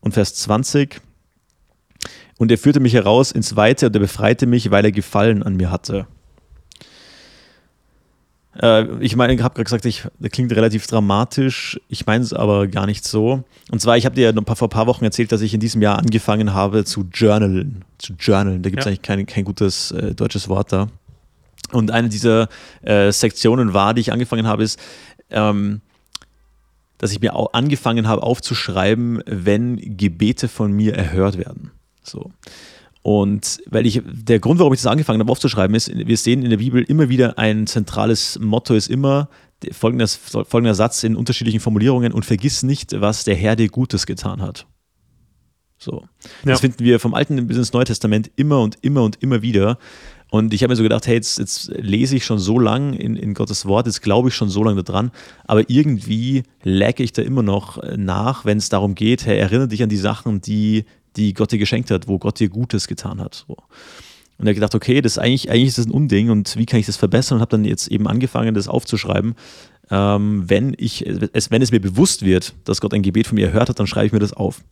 [0.01, 1.01] Und Vers 20,
[2.39, 5.57] und er führte mich heraus ins Weite und er befreite mich, weil er Gefallen an
[5.57, 6.07] mir hatte.
[8.61, 11.81] Äh, ich meine, ich habe gerade gesagt, ich, das klingt relativ dramatisch.
[11.89, 13.45] Ich meine es aber gar nicht so.
[13.71, 15.61] Und zwar, ich habe dir ja noch vor ein paar Wochen erzählt, dass ich in
[15.61, 17.85] diesem Jahr angefangen habe zu journalen.
[17.99, 18.63] Zu journalen.
[18.63, 18.91] Da gibt es ja.
[18.91, 20.89] eigentlich kein, kein gutes äh, deutsches Wort da.
[21.73, 22.49] Und eine dieser
[22.83, 24.79] äh, Sektionen war, die ich angefangen habe, ist,
[25.31, 25.81] ähm,
[26.99, 31.73] dass ich mir auch angefangen habe aufzuschreiben, wenn Gebete von mir erhört werden.
[32.03, 32.31] So.
[33.07, 36.51] Und weil ich, der Grund, warum ich das angefangen habe aufzuschreiben, ist, wir sehen in
[36.51, 39.29] der Bibel immer wieder ein zentrales Motto ist immer
[39.71, 44.43] folgender, folgender Satz in unterschiedlichen Formulierungen und vergiss nicht, was der Herr dir Gutes getan
[44.43, 44.67] hat.
[45.79, 46.03] So.
[46.45, 46.51] Ja.
[46.51, 49.79] Das finden wir vom Alten bis ins Neue Testament immer und immer und immer wieder.
[50.33, 53.15] Und ich habe mir so gedacht, hey, jetzt, jetzt lese ich schon so lang in,
[53.15, 55.13] in Gottes Wort, jetzt glaube ich schon so lange dran,
[55.45, 59.85] aber irgendwie lagge ich da immer noch nach, wenn es darum geht, hey, erinnere dich
[59.85, 60.87] an die Sachen, die
[61.17, 63.45] die Gott dir geschenkt hat, wo Gott dir Gutes getan hat.
[63.47, 63.57] So.
[64.39, 66.67] Und er hat gedacht, okay, das ist eigentlich, eigentlich ist das ein Unding und wie
[66.67, 67.37] kann ich das verbessern?
[67.37, 69.35] Und habe dann jetzt eben angefangen, das aufzuschreiben.
[69.91, 73.47] Ähm, wenn, ich, es, wenn es mir bewusst wird, dass Gott ein Gebet von mir
[73.47, 74.63] erhört hat, dann schreibe ich mir das auf.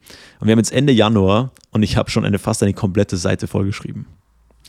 [0.40, 3.46] Und wir haben jetzt Ende Januar und ich habe schon eine, fast eine komplette Seite
[3.46, 4.06] vollgeschrieben.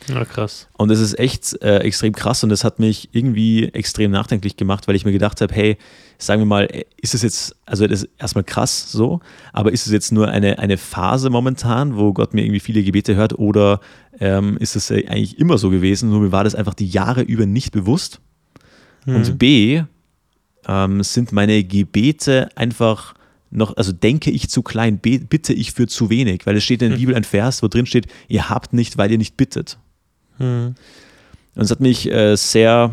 [0.07, 0.67] Ja, krass.
[0.77, 4.87] Und das ist echt äh, extrem krass und das hat mich irgendwie extrem nachdenklich gemacht,
[4.87, 5.77] weil ich mir gedacht habe, hey,
[6.17, 6.67] sagen wir mal,
[7.01, 9.19] ist es jetzt, also das ist erstmal krass so,
[9.51, 13.15] aber ist es jetzt nur eine, eine Phase momentan, wo Gott mir irgendwie viele Gebete
[13.15, 13.79] hört oder
[14.19, 17.45] ähm, ist es eigentlich immer so gewesen, nur mir war das einfach die Jahre über
[17.45, 18.21] nicht bewusst.
[19.05, 19.15] Mhm.
[19.15, 19.83] Und B,
[20.67, 23.13] ähm, sind meine Gebete einfach
[23.51, 26.89] noch, also denke ich zu klein, bitte ich für zu wenig, weil es steht in
[26.89, 27.01] der mhm.
[27.01, 29.77] Bibel ein Vers, wo drin steht, ihr habt nicht, weil ihr nicht bittet.
[30.37, 30.75] Mhm.
[31.55, 32.91] Und es hat mich äh, sehr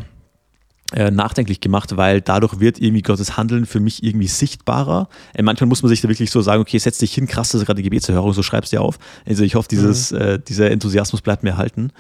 [0.93, 5.09] äh, nachdenklich gemacht, weil dadurch wird irgendwie Gottes Handeln für mich irgendwie sichtbarer.
[5.35, 7.63] Äh, manchmal muss man sich da wirklich so sagen, okay, setz dich hin, krass, das
[7.63, 8.99] ist gerade die Gebetserhörung, so schreibst du dir auf.
[9.27, 10.19] Also ich hoffe, dieses, mhm.
[10.19, 11.93] äh, dieser Enthusiasmus bleibt mir erhalten.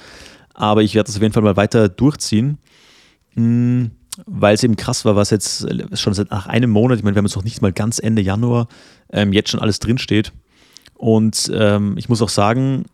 [0.54, 2.58] Aber ich werde das auf jeden Fall mal weiter durchziehen.
[3.34, 3.90] Mh,
[4.26, 7.20] weil es eben krass war, was jetzt schon seit nach einem Monat, ich meine, wir
[7.20, 8.68] haben jetzt noch nicht mal ganz Ende Januar,
[9.10, 10.32] ähm, jetzt schon alles drinsteht.
[10.94, 12.84] Und ähm, ich muss auch sagen,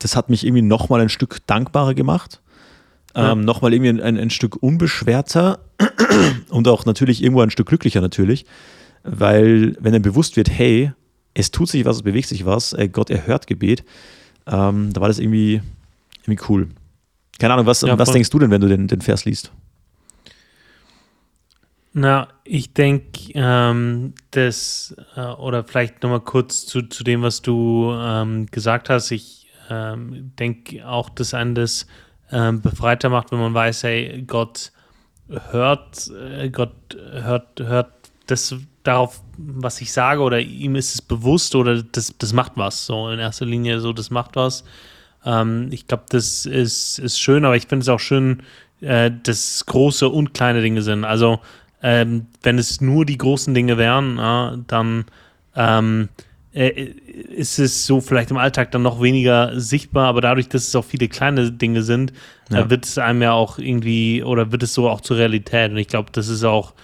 [0.00, 2.40] das hat mich irgendwie nochmal ein Stück dankbarer gemacht.
[3.14, 3.32] Ja.
[3.32, 5.60] Ähm, nochmal irgendwie ein, ein, Stück unbeschwerter
[6.48, 8.46] und auch natürlich irgendwo ein Stück glücklicher natürlich,
[9.02, 10.92] weil wenn dann bewusst wird, hey,
[11.34, 13.84] es tut sich was, es bewegt sich was, äh, Gott erhört Gebet,
[14.46, 15.60] ähm, da war das irgendwie,
[16.22, 16.68] irgendwie cool.
[17.40, 19.50] Keine Ahnung, was, ja, was denkst du denn, wenn du den, den Vers liest?
[21.92, 27.92] Na, ich denke, ähm, das, äh, oder vielleicht nochmal kurz zu, zu dem, was du
[27.92, 29.10] ähm, gesagt hast.
[29.10, 29.39] Ich
[29.70, 31.86] ähm, denke auch, dass einen das
[32.30, 34.72] ähm, befreiter macht, wenn man weiß, hey, Gott
[35.28, 37.92] hört, äh, Gott hört, hört
[38.26, 42.86] das darauf, was ich sage, oder ihm ist es bewusst oder das, das macht was.
[42.86, 44.64] So in erster Linie so, das macht was.
[45.24, 48.42] Ähm, ich glaube, das ist, ist schön, aber ich finde es auch schön,
[48.80, 51.04] äh, dass große und kleine Dinge sind.
[51.04, 51.40] Also
[51.82, 55.04] ähm, wenn es nur die großen Dinge wären, ja, dann
[55.56, 60.66] ähm, äh, ist es so vielleicht im Alltag dann noch weniger sichtbar, aber dadurch, dass
[60.66, 62.12] es auch viele kleine Dinge sind,
[62.50, 62.60] äh, ja.
[62.62, 65.70] äh, wird es einem ja auch irgendwie oder wird es so auch zur Realität.
[65.70, 66.74] Und ich glaube, das ist auch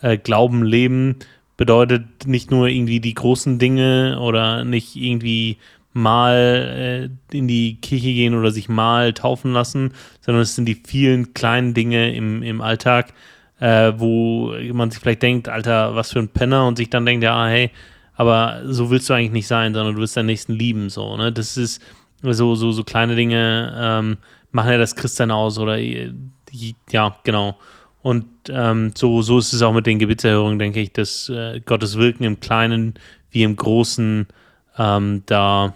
[0.00, 1.16] äh, Glauben, Leben
[1.56, 5.56] bedeutet nicht nur irgendwie die großen Dinge oder nicht irgendwie
[5.92, 10.80] mal äh, in die Kirche gehen oder sich mal taufen lassen, sondern es sind die
[10.86, 13.14] vielen kleinen Dinge im, im Alltag,
[13.58, 17.24] äh, wo man sich vielleicht denkt, Alter, was für ein Penner und sich dann denkt,
[17.24, 17.70] ja, hey,
[18.16, 21.32] aber so willst du eigentlich nicht sein, sondern du willst deinen Nächsten lieben, so, ne?
[21.32, 21.82] Das ist
[22.22, 24.16] so, so, so kleine Dinge ähm,
[24.50, 27.58] machen ja das Christsein aus oder ja, genau.
[28.02, 31.96] Und ähm, so, so ist es auch mit den Gebetserhörungen, denke ich, dass äh, Gottes
[31.96, 32.94] Wirken im Kleinen
[33.30, 34.26] wie im Großen
[34.78, 35.74] ähm, da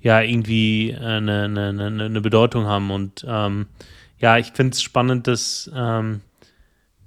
[0.00, 2.90] ja irgendwie eine, eine, eine, eine Bedeutung haben.
[2.90, 3.66] Und ähm,
[4.18, 6.20] ja, ich finde es spannend, dass ähm,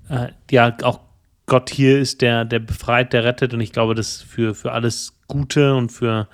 [0.09, 1.01] äh, ja auch
[1.51, 3.53] Gott hier ist, der, der befreit, der rettet.
[3.53, 6.29] Und ich glaube, dass für, für alles Gute und für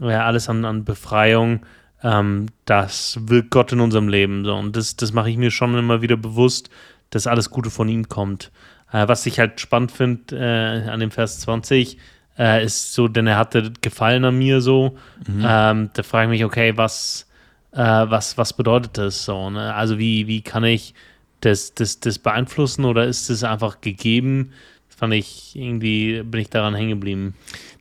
[0.00, 1.66] ja, alles an, an Befreiung,
[2.02, 4.46] ähm, das wirkt Gott in unserem Leben.
[4.46, 4.54] So.
[4.54, 6.70] Und das, das mache ich mir schon immer wieder bewusst,
[7.10, 8.50] dass alles Gute von ihm kommt.
[8.90, 11.98] Äh, was ich halt spannend finde äh, an dem Vers 20,
[12.38, 14.96] äh, ist so, denn er hatte Gefallen an mir so.
[15.26, 15.44] Mhm.
[15.46, 17.28] Ähm, da frage ich mich, okay, was,
[17.72, 19.50] äh, was, was bedeutet das so?
[19.50, 19.74] Ne?
[19.74, 20.94] Also wie, wie kann ich
[21.40, 24.52] das, das, das beeinflussen oder ist es einfach gegeben?
[24.88, 27.34] Das fand ich irgendwie, bin ich daran hängen geblieben.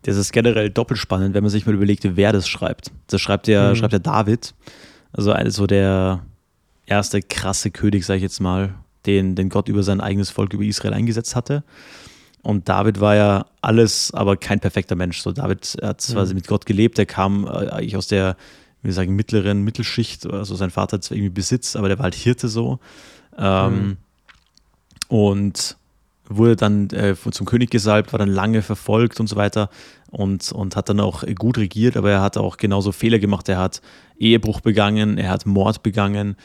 [0.03, 2.91] Das ist generell doppelt spannend, wenn man sich mal überlegt, wer das schreibt.
[3.07, 3.75] Das schreibt ja, mhm.
[3.75, 4.53] schreibt ja David.
[5.13, 6.23] Also so der
[6.85, 8.75] erste krasse König, sag ich jetzt mal,
[9.05, 11.63] den, den Gott über sein eigenes Volk, über Israel eingesetzt hatte.
[12.41, 15.21] Und David war ja alles, aber kein perfekter Mensch.
[15.21, 16.33] So David hat zwar mhm.
[16.33, 18.35] mit Gott gelebt, er kam äh, eigentlich aus der,
[18.83, 20.27] wie sagen, mittleren Mittelschicht.
[20.27, 22.79] Also sein Vater hat zwar irgendwie Besitz, aber der war halt Hirte so.
[23.37, 23.97] Ähm, mhm.
[25.07, 25.77] Und
[26.27, 29.69] wurde dann äh, zum König gesalbt, war dann lange verfolgt und so weiter
[30.09, 33.47] und, und hat dann auch gut regiert, aber er hat auch genauso Fehler gemacht.
[33.49, 33.81] Er hat
[34.17, 36.35] Ehebruch begangen, er hat Mord begangen,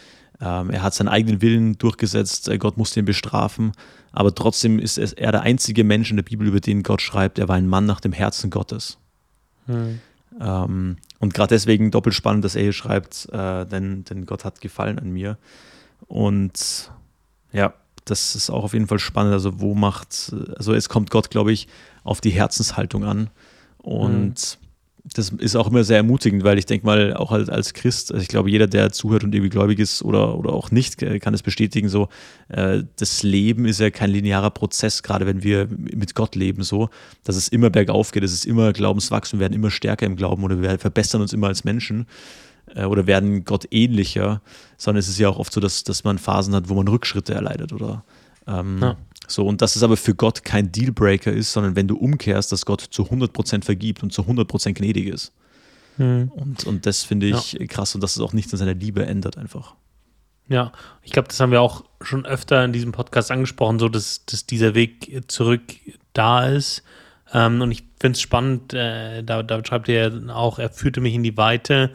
[0.40, 3.72] ähm, er hat seinen eigenen Willen durchgesetzt, äh, Gott musste ihn bestrafen,
[4.12, 7.48] aber trotzdem ist er der einzige Mensch in der Bibel, über den Gott schreibt, er
[7.48, 8.98] war ein Mann nach dem Herzen Gottes.
[9.66, 10.00] Mhm.
[10.40, 14.60] Ähm, und gerade deswegen doppelt spannend, dass er hier schreibt, äh, denn, denn Gott hat
[14.60, 15.38] gefallen an mir.
[16.06, 16.90] Und
[17.52, 17.74] ja,
[18.04, 19.32] das ist auch auf jeden Fall spannend.
[19.32, 21.68] Also, wo macht, also es kommt Gott, glaube ich,
[22.04, 23.30] auf die Herzenshaltung an.
[23.78, 25.08] Und mhm.
[25.14, 28.22] das ist auch immer sehr ermutigend, weil ich denke mal, auch als, als Christ, also
[28.22, 31.42] ich glaube, jeder, der zuhört und irgendwie gläubig ist oder, oder auch nicht, kann es
[31.42, 32.08] bestätigen, so,
[32.48, 36.90] äh, das Leben ist ja kein linearer Prozess, gerade wenn wir mit Gott leben, so,
[37.24, 40.44] dass es immer bergauf geht, es ist immer Glaubenswachstum, wir werden immer stärker im Glauben
[40.44, 42.06] oder wir verbessern uns immer als Menschen
[42.74, 44.40] äh, oder werden Gott ähnlicher,
[44.76, 47.34] sondern es ist ja auch oft so, dass, dass man Phasen hat, wo man Rückschritte
[47.34, 48.04] erleidet oder
[48.46, 48.96] ähm, ja.
[49.26, 49.46] so.
[49.46, 52.80] Und dass es aber für Gott kein Dealbreaker ist, sondern wenn du umkehrst, dass Gott
[52.80, 55.32] zu 100% vergibt und zu 100% gnädig ist.
[55.98, 56.30] Mhm.
[56.34, 57.66] Und, und das finde ich ja.
[57.66, 59.74] krass und dass es auch nichts an seiner Liebe ändert einfach.
[60.48, 64.24] Ja, ich glaube, das haben wir auch schon öfter in diesem Podcast angesprochen, so dass,
[64.24, 65.62] dass dieser Weg zurück
[66.12, 66.82] da ist.
[67.32, 71.14] Ähm, und ich finde es spannend, äh, da, da schreibt er auch, er führte mich
[71.14, 71.92] in die Weite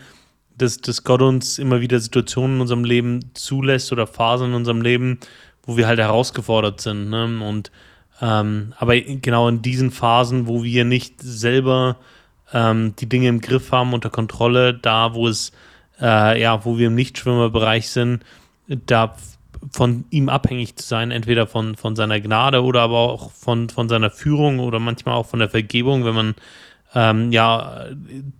[0.57, 4.81] dass, dass Gott uns immer wieder Situationen in unserem Leben zulässt oder Phasen in unserem
[4.81, 5.19] Leben,
[5.63, 7.09] wo wir halt herausgefordert sind.
[7.09, 7.39] Ne?
[7.45, 7.71] Und
[8.21, 11.97] ähm, aber genau in diesen Phasen, wo wir nicht selber
[12.53, 15.51] ähm, die Dinge im Griff haben, unter Kontrolle, da wo es,
[15.99, 18.23] äh, ja, wo wir im Nichtschwimmerbereich sind,
[18.67, 19.15] da
[19.71, 23.89] von ihm abhängig zu sein, entweder von, von seiner Gnade oder aber auch von, von
[23.89, 26.35] seiner Führung oder manchmal auch von der Vergebung, wenn man
[26.93, 27.87] ähm, ja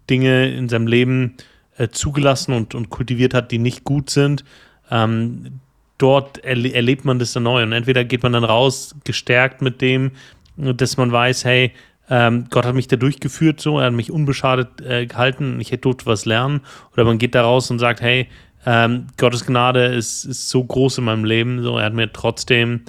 [0.10, 1.36] Dinge in seinem Leben
[1.78, 4.44] äh, zugelassen und, und kultiviert hat, die nicht gut sind.
[4.92, 5.60] Ähm,
[5.98, 9.82] dort erle erlebt man das dann neu und entweder geht man dann raus gestärkt mit
[9.82, 10.12] dem,
[10.58, 11.72] dass man weiß, hey,
[12.10, 15.82] ähm, Gott hat mich da durchgeführt, so, er hat mich unbeschadet äh, gehalten, ich hätte
[15.82, 16.62] dort was lernen.
[16.94, 18.28] Oder man geht da raus und sagt, hey,
[18.66, 22.82] ähm, Gottes Gnade ist, ist so groß in meinem Leben, so er hat mir trotzdem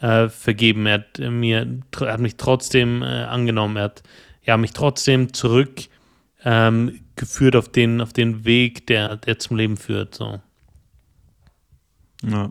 [0.00, 1.66] äh, vergeben, er hat mir,
[2.00, 4.02] er hat mich trotzdem äh, angenommen, er hat
[4.44, 5.95] ja, mich trotzdem zurückgeführt
[6.46, 7.00] ähm,
[7.54, 10.14] auf den, auf den Weg, der, der zum Leben führt.
[10.14, 10.40] So.
[12.22, 12.50] Ja.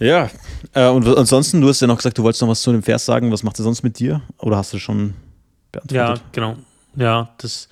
[0.00, 0.30] Ja,
[0.72, 3.04] äh, und ansonsten, du hast ja noch gesagt, du wolltest noch was zu dem Vers
[3.04, 3.30] sagen.
[3.30, 4.22] Was macht er sonst mit dir?
[4.38, 5.14] Oder hast du schon
[5.70, 6.18] beantwortet?
[6.18, 6.56] Ja, genau.
[6.96, 7.68] Ja, das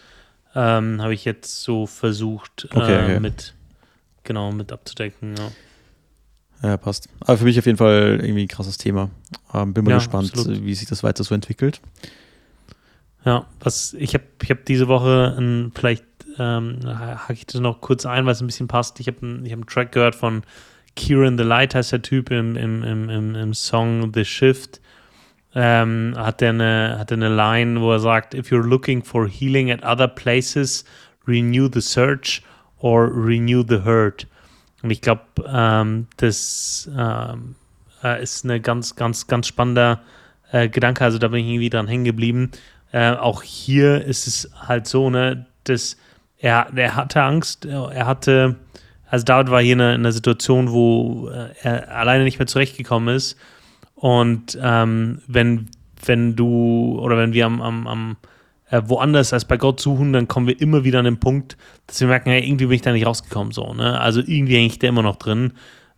[0.54, 3.20] ähm, habe ich jetzt so versucht okay, äh, okay.
[3.20, 3.54] mit
[4.22, 5.34] genau mit abzudecken.
[6.62, 6.68] Ja.
[6.68, 6.76] ja.
[6.76, 7.08] passt.
[7.20, 9.10] Aber für mich auf jeden Fall irgendwie ein krasses Thema.
[9.54, 10.64] Ähm, bin mal ja, gespannt, absolut.
[10.64, 11.80] wie sich das weiter so entwickelt.
[13.24, 16.04] Ja, was ich habe ich hab diese Woche ein, vielleicht
[16.38, 19.00] ähm, hake ich das noch kurz ein, weil es ein bisschen passt.
[19.00, 20.42] Ich habe ich hab einen Track gehört von
[20.94, 24.80] Kieran the Light, heißt der Typ im, im, im, im Song The Shift
[25.54, 29.70] ähm, hat er eine, hat eine Line, wo er sagt, if you're looking for healing
[29.70, 30.84] at other places,
[31.26, 32.42] renew the search
[32.78, 34.26] or renew the hurt.
[34.82, 37.56] Und ich glaube, ähm, das ähm,
[38.04, 40.00] äh, ist eine ganz, ganz, ganz spannender
[40.52, 41.02] äh, Gedanke.
[41.02, 42.52] Also da bin ich irgendwie dran hängen geblieben.
[42.92, 45.96] Äh, auch hier ist es halt so, ne, dass
[46.38, 48.56] er, er hatte Angst, er hatte,
[49.06, 52.46] also David war hier in einer, in einer Situation, wo äh, er alleine nicht mehr
[52.46, 53.36] zurechtgekommen ist
[53.94, 55.68] und ähm, wenn,
[56.04, 58.16] wenn du oder wenn wir am, am, am
[58.70, 62.00] äh, woanders als bei Gott suchen, dann kommen wir immer wieder an den Punkt, dass
[62.00, 63.52] wir merken, hey, irgendwie bin ich da nicht rausgekommen.
[63.52, 64.00] So, ne?
[64.00, 65.52] Also irgendwie hänge ich da immer noch drin.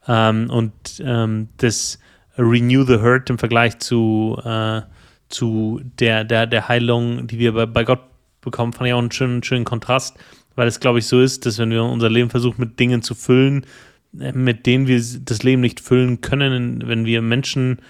[0.09, 0.73] Ähm, und
[1.05, 1.99] ähm, das
[2.39, 4.83] Renew the Hurt im Vergleich zu, äh,
[5.31, 8.01] zu der, der, der Heilung, die wir bei, bei Gott
[8.41, 10.17] bekommen, fand ich auch einen schönen, schönen Kontrast,
[10.57, 13.15] weil es, glaube ich, so ist, dass wenn wir unser Leben versuchen, mit Dingen zu
[13.15, 13.65] füllen,
[14.13, 17.81] mit denen wir das Leben nicht füllen können, wenn wir Menschen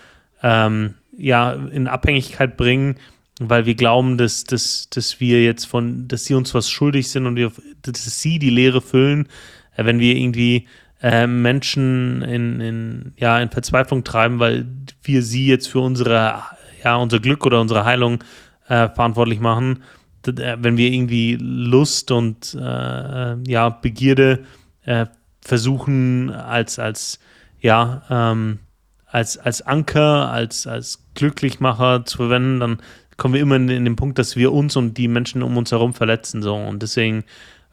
[0.43, 2.97] ähm, ja in Abhängigkeit bringen,
[3.41, 7.27] weil wir glauben, dass, dass, dass wir jetzt von, dass sie uns was schuldig sind
[7.27, 9.29] und wir, dass sie die Leere füllen,
[9.77, 10.67] äh, wenn wir irgendwie
[11.03, 14.67] äh, Menschen in, in, ja, in Verzweiflung treiben, weil
[15.03, 16.43] wir sie jetzt für unsere,
[16.83, 18.23] ja, unser Glück oder unsere Heilung
[18.69, 19.83] äh, verantwortlich machen.
[20.27, 24.45] Äh, wenn wir irgendwie Lust und äh, ja, Begierde
[24.85, 25.07] äh,
[25.41, 27.19] versuchen als, als,
[27.61, 28.61] ja, ähm,
[29.07, 32.79] als, als Anker, als, als Glücklichmacher zu verwenden, dann
[33.17, 35.73] kommen wir immer in, in, den Punkt, dass wir uns und die Menschen um uns
[35.73, 36.43] herum verletzen.
[36.43, 36.55] So.
[36.55, 37.25] Und deswegen,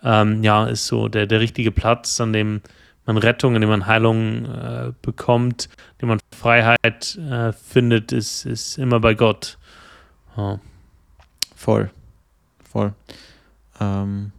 [0.04, 2.62] ähm, ja, ist so der, der richtige Platz, an dem
[3.08, 8.46] man Rettung, an dem man Heilung äh, bekommt, an dem man Freiheit äh, findet, ist,
[8.46, 9.58] ist immer bei Gott.
[10.36, 10.60] Ja.
[11.56, 11.90] Voll.
[12.70, 12.94] Voll.
[13.80, 14.32] Ähm,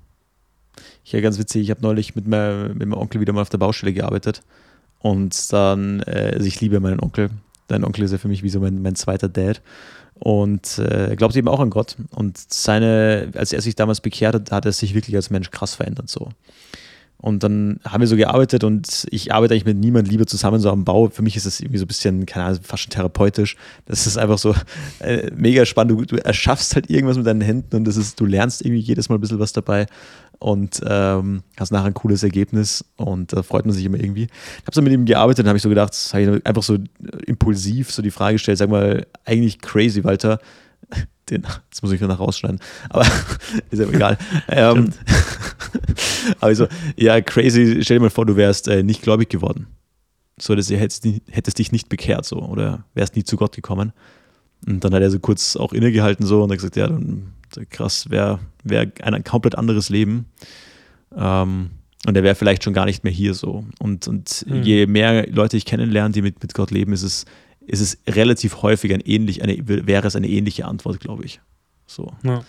[1.04, 3.58] ja, ganz witzig, ich habe neulich mit, mein, mit meinem Onkel wieder mal auf der
[3.58, 4.42] Baustelle gearbeitet.
[5.00, 7.30] Und dann, äh, also ich liebe meinen Onkel.
[7.68, 9.62] Dein Onkel ist ja für mich wie so mein, mein zweiter Dad.
[10.14, 11.96] Und äh, glaubt eben auch an Gott.
[12.10, 15.74] Und seine, als er sich damals bekehrt hat, hat er sich wirklich als Mensch krass
[15.74, 16.08] verändert.
[16.08, 16.30] So.
[17.20, 20.70] Und dann haben wir so gearbeitet und ich arbeite eigentlich mit niemandem lieber zusammen, so
[20.70, 21.08] am Bau.
[21.08, 23.56] Für mich ist das irgendwie so ein bisschen, keine Ahnung, fast schon therapeutisch.
[23.86, 24.54] Das ist einfach so
[25.00, 25.98] äh, mega spannend.
[25.98, 29.08] Du, du, erschaffst halt irgendwas mit deinen Händen und das ist, du lernst irgendwie jedes
[29.08, 29.86] Mal ein bisschen was dabei
[30.38, 34.24] und ähm, hast nachher ein cooles Ergebnis und da freut man sich immer irgendwie.
[34.24, 36.78] Ich habe so mit ihm gearbeitet und habe ich so gedacht, habe ich einfach so
[37.26, 40.38] impulsiv so die Frage gestellt, sag mal, eigentlich crazy, Walter.
[41.30, 43.04] Den, das muss ich noch rausschneiden, aber
[43.70, 44.18] ist ja egal.
[44.48, 44.92] ähm,
[46.40, 46.66] also,
[46.96, 49.66] ja, crazy, stell dir mal vor, du wärst äh, nicht gläubig geworden.
[50.40, 53.92] So, dass du hättest, hättest dich nicht bekehrt, so, oder wärst nie zu Gott gekommen.
[54.66, 57.32] Und dann hat er so kurz auch innegehalten, so, und hat gesagt, ja, dann
[57.70, 60.26] krass, wäre wär ein komplett anderes Leben.
[61.16, 61.70] Ähm,
[62.06, 63.64] und er wäre vielleicht schon gar nicht mehr hier so.
[63.78, 64.62] Und, und mhm.
[64.62, 67.24] je mehr Leute ich kennenlerne, die mit, mit Gott leben, ist es,
[67.68, 71.40] ist es relativ häufig ein ähnlich, eine, wäre es eine ähnliche Antwort, glaube ich.
[71.86, 72.12] So.
[72.24, 72.42] Ja.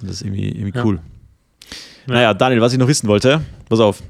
[0.00, 0.84] Das ist irgendwie, irgendwie ja.
[0.84, 1.00] cool.
[2.06, 2.14] Ja.
[2.14, 4.02] Naja, Daniel, was ich noch wissen wollte, pass auf.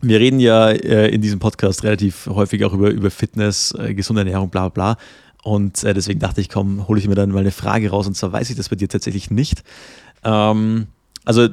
[0.00, 4.20] Wir reden ja äh, in diesem Podcast relativ häufig auch über, über Fitness, äh, gesunde
[4.20, 4.96] Ernährung, bla bla.
[5.42, 8.06] Und äh, deswegen dachte ich, komm, hole ich mir dann mal eine Frage raus.
[8.06, 9.64] Und zwar weiß ich das bei dir tatsächlich nicht.
[10.22, 10.86] Ähm,
[11.24, 11.48] also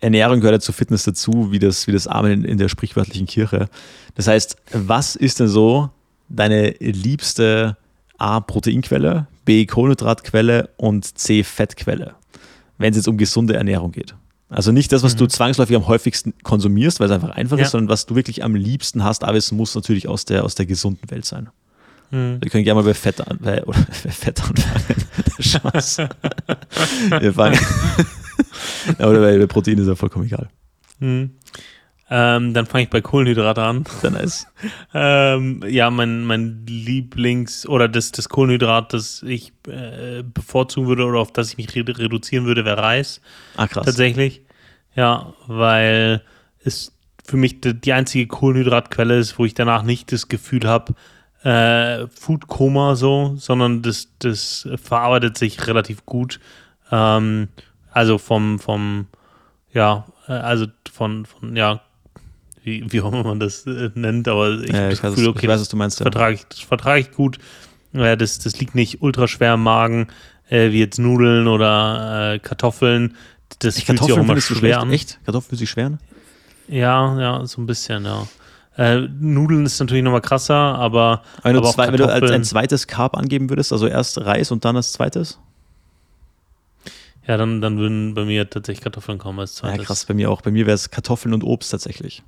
[0.00, 3.26] Ernährung gehört ja zu Fitness dazu, wie das, wie das Amen in, in der sprichwörtlichen
[3.26, 3.68] Kirche.
[4.14, 5.90] Das heißt, was ist denn so
[6.30, 7.76] deine liebste
[8.18, 12.14] A, Proteinquelle, B, Kohlenhydratquelle und C, Fettquelle,
[12.78, 14.14] wenn es jetzt um gesunde Ernährung geht?
[14.48, 15.18] Also nicht das, was mhm.
[15.18, 17.64] du zwangsläufig am häufigsten konsumierst, weil es einfach einfach ja.
[17.64, 20.56] ist, sondern was du wirklich am liebsten hast, aber es muss natürlich aus der, aus
[20.56, 21.50] der gesunden Welt sein.
[22.10, 22.38] Mhm.
[22.40, 25.06] Wir können gerne mal bei Fett, an, bei, oder bei Fett anfangen.
[25.38, 25.98] Spaß.
[27.20, 27.58] Wir fangen.
[28.98, 30.48] oder bei, bei Protein ist ja vollkommen egal.
[30.98, 31.30] Mhm.
[32.12, 33.84] Ähm, dann fange ich bei Kohlenhydrate an.
[34.00, 34.46] Sehr nice.
[34.92, 41.20] ähm, ja, mein, mein Lieblings- oder das, das Kohlenhydrat, das ich äh, bevorzugen würde oder
[41.20, 43.20] auf das ich mich redu reduzieren würde, wäre Reis.
[43.56, 43.86] Ah, krass.
[43.86, 44.42] Tatsächlich.
[44.96, 46.22] Ja, weil
[46.64, 46.92] es
[47.24, 50.94] für mich die, die einzige Kohlenhydratquelle ist, wo ich danach nicht das Gefühl habe,
[51.44, 56.40] äh, Foodkoma so, sondern das, das verarbeitet sich relativ gut.
[56.90, 57.48] Ähm,
[57.92, 59.06] also vom, vom,
[59.72, 61.80] ja, äh, also von, von, ja,
[62.62, 65.48] wie, wie auch immer man das äh, nennt, aber ich, ja, ich, Gefühl, okay, ich
[65.48, 66.00] weiß, was du meinst.
[66.00, 66.10] Das, ja.
[66.10, 67.38] vertrage ich, das vertrage ich gut.
[67.92, 70.08] Äh, das, das liegt nicht ultra schwer im Magen,
[70.48, 73.16] äh, wie jetzt Nudeln oder äh, Kartoffeln.
[73.58, 74.92] Das ich fühlt Kartoffeln sich auch immer schwer an.
[74.92, 75.18] Echt?
[75.24, 75.98] Kartoffeln fühlt sich schwer an?
[76.68, 78.26] Ja, ja, so ein bisschen, ja.
[78.76, 81.22] Äh, Nudeln ist natürlich nochmal krasser, aber.
[81.42, 84.50] Wenn, aber du, zwei, wenn du als ein zweites Carb angeben würdest, also erst Reis
[84.50, 85.38] und dann als zweites?
[87.26, 89.78] Ja, dann, dann würden bei mir tatsächlich Kartoffeln kommen als zweites.
[89.78, 90.40] Ja, krass, bei mir auch.
[90.40, 92.22] Bei mir wäre es Kartoffeln und Obst tatsächlich.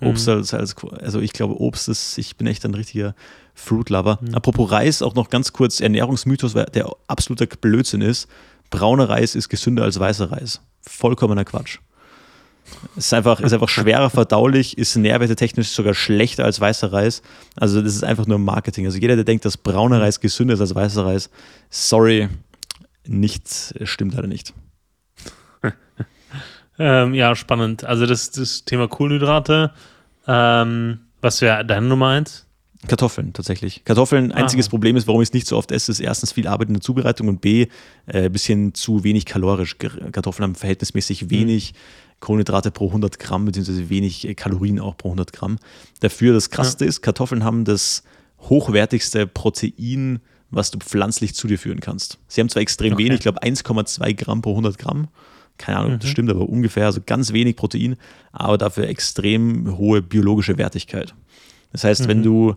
[0.00, 0.34] Obst mhm.
[0.34, 3.14] als, als, also ich glaube, Obst ist, ich bin echt ein richtiger
[3.54, 4.18] Fruit-Lover.
[4.20, 4.34] Mhm.
[4.34, 8.28] Apropos Reis, auch noch ganz kurz, Ernährungsmythos, der absoluter Blödsinn ist.
[8.70, 10.60] Brauner Reis ist gesünder als weißer Reis.
[10.82, 11.78] Vollkommener Quatsch.
[12.96, 17.22] Ist einfach, ist einfach schwerer verdaulich, ist nährwertetechnisch sogar schlechter als weißer Reis.
[17.56, 18.86] Also das ist einfach nur Marketing.
[18.86, 21.30] Also jeder, der denkt, dass brauner Reis gesünder ist als weißer Reis,
[21.70, 22.28] sorry,
[23.06, 24.54] nichts stimmt leider nicht.
[26.78, 27.84] Ähm, ja, spannend.
[27.84, 29.72] Also das, das Thema Kohlenhydrate.
[30.26, 32.46] Ähm, was wäre deine Nummer eins?
[32.86, 33.84] Kartoffeln tatsächlich.
[33.84, 36.68] Kartoffeln, einziges Problem ist, warum ich es nicht so oft esse, ist erstens viel Arbeit
[36.68, 37.68] in der Zubereitung und B,
[38.06, 39.78] ein äh, bisschen zu wenig kalorisch.
[39.78, 41.30] Kartoffeln haben verhältnismäßig mhm.
[41.30, 41.76] wenig mhm.
[42.20, 45.58] Kohlenhydrate pro 100 Gramm, beziehungsweise wenig äh, Kalorien auch pro 100 Gramm.
[46.00, 46.90] Dafür das Krasseste ja.
[46.90, 48.02] ist, Kartoffeln haben das
[48.40, 50.20] hochwertigste Protein,
[50.50, 52.18] was du pflanzlich zu dir führen kannst.
[52.28, 53.04] Sie haben zwar extrem okay.
[53.04, 55.08] wenig, ich glaube 1,2 Gramm pro 100 Gramm
[55.58, 55.98] keine Ahnung, mhm.
[56.00, 57.96] das stimmt, aber ungefähr, also ganz wenig Protein,
[58.32, 61.14] aber dafür extrem hohe biologische Wertigkeit.
[61.72, 62.08] Das heißt, mhm.
[62.08, 62.54] wenn du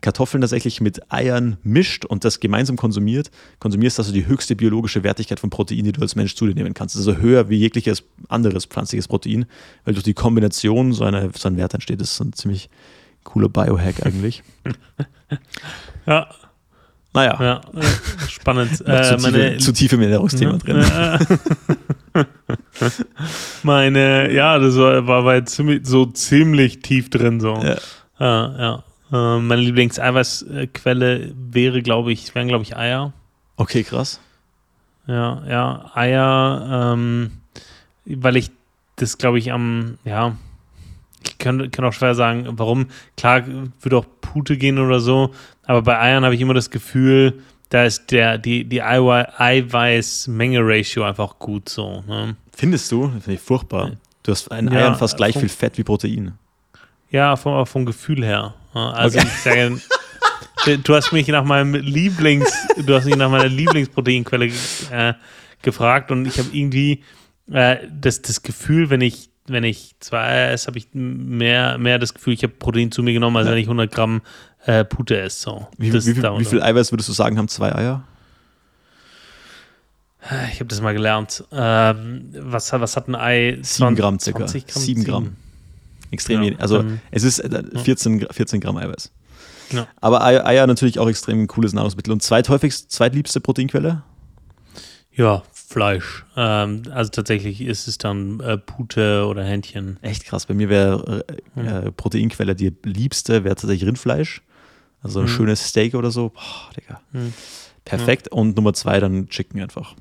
[0.00, 5.02] Kartoffeln tatsächlich mit Eiern mischt und das gemeinsam konsumiert, konsumierst du also die höchste biologische
[5.02, 6.96] Wertigkeit von Protein, die du als Mensch zu dir nehmen kannst.
[6.96, 9.46] Also höher wie jegliches anderes pflanzliches Protein,
[9.84, 12.00] weil durch die Kombination so, eine, so ein Wert entsteht.
[12.00, 12.68] Das ist ein ziemlich
[13.24, 14.42] cooler Biohack eigentlich.
[16.06, 16.28] ja.
[17.12, 17.36] Naja.
[17.40, 17.60] Ja,
[18.28, 18.76] spannend.
[18.76, 20.84] zu, äh, zu tief im Ernährungsthema drin.
[23.62, 27.40] meine, ja, das war, war, war ziemlich, so ziemlich tief drin.
[27.40, 27.54] So.
[27.56, 27.76] Ja.
[28.20, 28.84] ja, ja.
[29.12, 33.12] Äh, meine Lieblingseiweißquelle wäre, glaube ich, wären, glaube ich, Eier.
[33.56, 34.20] Okay, krass.
[35.06, 37.32] Ja, ja, Eier, ähm,
[38.06, 38.52] weil ich
[38.96, 40.36] das, glaube ich, am, ja,
[41.24, 42.86] ich kann, kann auch schwer sagen, warum.
[43.16, 43.42] Klar,
[43.80, 45.32] würde auch Pute gehen oder so,
[45.64, 51.38] aber bei Eiern habe ich immer das Gefühl, da ist der, die, die Eiweiß-Menge-Ratio einfach
[51.38, 52.02] gut so.
[52.06, 52.36] Ne?
[52.54, 53.08] Findest du?
[53.08, 53.92] Finde ich furchtbar.
[54.22, 56.32] Du hast in ja, Eiern fast gleich vom, viel Fett wie Protein.
[57.10, 58.54] Ja, vom, vom Gefühl her.
[58.74, 59.28] Also okay.
[59.28, 59.80] ich sage,
[60.82, 62.52] du hast mich nach meinem Lieblings,
[62.84, 64.50] du hast mich nach meiner Lieblingsproteinquelle
[64.90, 65.14] äh,
[65.62, 67.04] gefragt und ich habe irgendwie
[67.52, 72.14] äh, das, das Gefühl, wenn ich wenn ich zwei esse, habe ich mehr, mehr das
[72.14, 73.52] Gefühl, ich habe Protein zu mir genommen, als ja.
[73.52, 74.22] wenn ich 100 Gramm
[74.66, 75.40] äh, Pute esse.
[75.40, 75.68] So.
[75.78, 78.04] Wie, wie, viel, wie viel Eiweiß würdest du sagen, haben zwei Eier?
[80.52, 81.44] Ich habe das mal gelernt.
[81.50, 83.58] Ähm, was, was hat ein Ei?
[83.62, 84.46] 7 Gramm circa.
[84.46, 85.36] 20 Gramm, 7 Gramm.
[86.10, 86.60] Extrem ja, wenig.
[86.60, 87.42] Also es ist
[87.82, 89.10] 14, äh, 14 Gramm Eiweiß.
[89.72, 89.86] Ja.
[90.00, 92.12] Aber Eier natürlich auch extrem cooles Nahrungsmittel.
[92.12, 94.02] Und zweithäufigst, zweitliebste Proteinquelle?
[95.12, 96.24] Ja, Fleisch.
[96.36, 99.98] Ähm, also tatsächlich ist es dann äh, Pute oder Händchen.
[100.02, 100.46] Echt krass.
[100.46, 101.24] Bei mir wäre
[101.56, 104.42] äh, äh, Proteinquelle die liebste, wäre tatsächlich Rindfleisch.
[105.00, 105.28] Also ein mhm.
[105.28, 106.30] schönes Steak oder so.
[106.30, 107.00] Boah, Digga.
[107.12, 107.32] Mhm.
[107.84, 108.26] Perfekt.
[108.32, 108.38] Ja.
[108.38, 109.94] Und Nummer zwei dann Chicken einfach.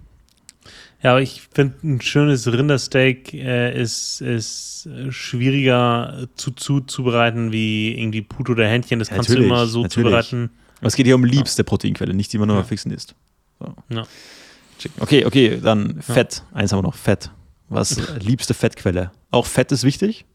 [1.03, 8.23] Ja, aber ich finde, ein schönes Rindersteak äh, ist, ist schwieriger zu, zuzubereiten wie irgendwie
[8.23, 8.97] Pute oder Händchen.
[8.97, 10.07] Das ja, kannst du immer so natürlich.
[10.07, 10.49] zubereiten.
[10.79, 12.63] Aber es geht hier um liebste Proteinquelle, nicht die man nur ja.
[12.63, 13.13] fixen isst.
[13.59, 13.75] So.
[13.89, 14.07] Ja.
[14.79, 15.01] Chicken.
[15.01, 16.43] Okay, okay, dann Fett.
[16.51, 16.57] Ja.
[16.57, 17.31] Eins haben wir noch, Fett.
[17.67, 19.11] Was liebste Fettquelle?
[19.31, 20.25] Auch Fett ist wichtig?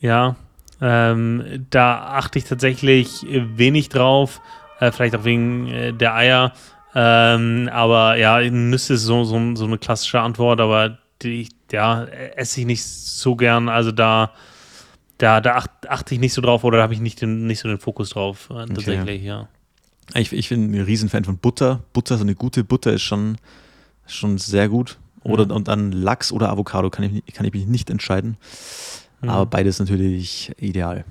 [0.00, 0.36] Ja,
[0.80, 4.40] ähm, da achte ich tatsächlich wenig drauf.
[4.80, 6.52] Äh, vielleicht auch wegen äh, der Eier.
[6.94, 12.60] Ähm, aber ja, Nüsse ist so, so, so eine klassische Antwort, aber die, ja, esse
[12.60, 13.68] ich nicht so gern.
[13.68, 14.32] Also da,
[15.18, 17.60] da, da achte, achte ich nicht so drauf oder da habe ich nicht, den, nicht
[17.60, 19.26] so den Fokus drauf, äh, tatsächlich, okay.
[19.26, 19.48] ja.
[20.14, 21.82] Ich, ich bin ein Riesenfan von Butter.
[21.92, 23.38] Butter, so eine gute Butter ist schon
[24.06, 24.98] schon sehr gut.
[25.22, 28.36] oder und dann Lachs oder Avocado kann ich, kann ich mich nicht entscheiden.
[29.22, 29.30] Mhm.
[29.30, 31.04] Aber beides natürlich ideal.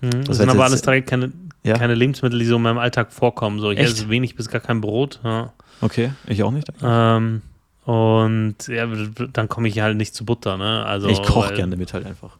[0.00, 0.24] Mhm.
[0.24, 1.32] Das sind aber alles drei keine,
[1.62, 1.76] ja?
[1.76, 3.60] keine Lebensmittel, die so in meinem Alltag vorkommen.
[3.60, 3.92] So, ich Echt?
[3.92, 5.20] esse wenig bis gar kein Brot.
[5.24, 5.52] Ja.
[5.80, 6.70] Okay, ich auch nicht.
[6.82, 7.42] Ähm,
[7.84, 8.86] und ja,
[9.32, 10.84] dann komme ich halt nicht zu Butter, ne?
[10.84, 12.38] Also, ich koche gerne damit halt einfach.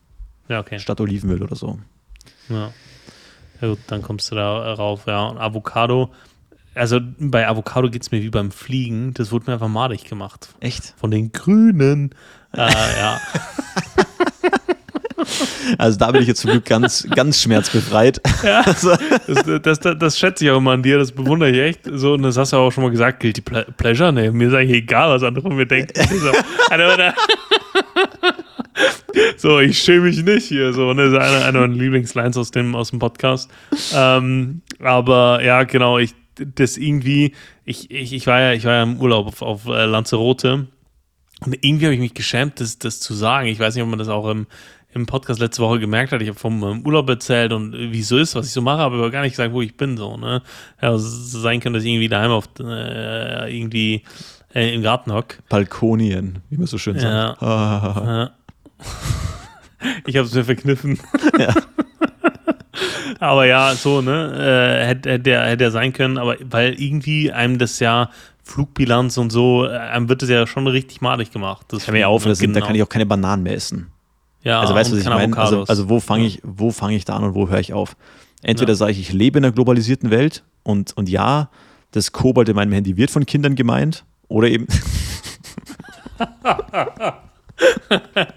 [0.49, 0.79] Ja, okay.
[0.79, 1.79] Statt Olivenöl oder so.
[2.49, 2.73] Ja.
[3.61, 5.27] Ja gut, dann kommst du da rauf, ja.
[5.27, 6.11] Und Avocado,
[6.75, 10.49] also bei Avocado geht es mir wie beim Fliegen, das wurde mir einfach madig gemacht.
[10.61, 10.95] Echt?
[10.99, 12.11] Von den Grünen.
[12.57, 13.21] äh, ja.
[15.79, 18.21] Also da bin ich jetzt zum Glück ganz, ganz schmerzbefreit.
[18.43, 18.95] Ja, also.
[19.27, 21.81] das, das, das, schätze ich auch immer an dir, das bewundere ich echt.
[21.91, 24.13] So, und das hast du auch schon mal gesagt, gilt die Pleasure?
[24.13, 25.93] Nee, mir ist eigentlich egal, was andere von mir denken.
[26.19, 26.33] So,
[29.37, 30.73] so, ich schäme mich nicht hier.
[30.73, 33.51] So, ne, das ist eine, eine meiner Lieblingslines aus dem, aus dem Podcast.
[33.95, 38.83] Ähm, aber ja, genau, ich, das irgendwie, ich, ich, ich, war, ja, ich war ja
[38.83, 40.69] im Urlaub auf, auf äh, Lanzarote
[41.45, 43.49] und irgendwie habe ich mich geschämt, das, das zu sagen.
[43.49, 44.47] Ich weiß nicht, ob man das auch im,
[44.95, 46.23] im Podcast letzte Woche gemerkt hat.
[46.23, 49.11] Ich habe vom Urlaub erzählt und wie es so ist, was ich so mache, aber
[49.11, 49.97] gar nicht gesagt, wo ich bin.
[49.97, 50.43] So, ne?
[50.81, 54.03] Ja, also sein könnte, dass ich irgendwie daheim auf äh, irgendwie
[54.55, 55.39] äh, im Garten hock.
[55.49, 57.43] Balkonien, wie man so schön sagt.
[57.43, 58.31] Ja.
[60.07, 60.99] ich habe es mir verkniffen.
[61.39, 61.55] Ja.
[63.21, 64.81] Aber ja, so, ne?
[64.83, 68.11] Äh, hätte, hätte, er, hätte er sein können, aber weil irgendwie einem das ja
[68.43, 71.67] Flugbilanz und so, äh, einem wird es ja schon richtig malig gemacht.
[71.69, 72.59] Das Hör mir auf, das genau.
[72.59, 73.89] da kann ich auch keine Bananen mehr essen.
[74.43, 75.37] Ja, also weißt du, was ich meine?
[75.37, 77.97] Also, also, wo fange ich, wo fange ich da an und wo höre ich auf?
[78.43, 78.77] Entweder ja.
[78.77, 81.49] sage ich, ich lebe in einer globalisierten Welt und, und ja,
[81.93, 84.67] das Kobold in meinem Handy wird von Kindern gemeint, oder eben.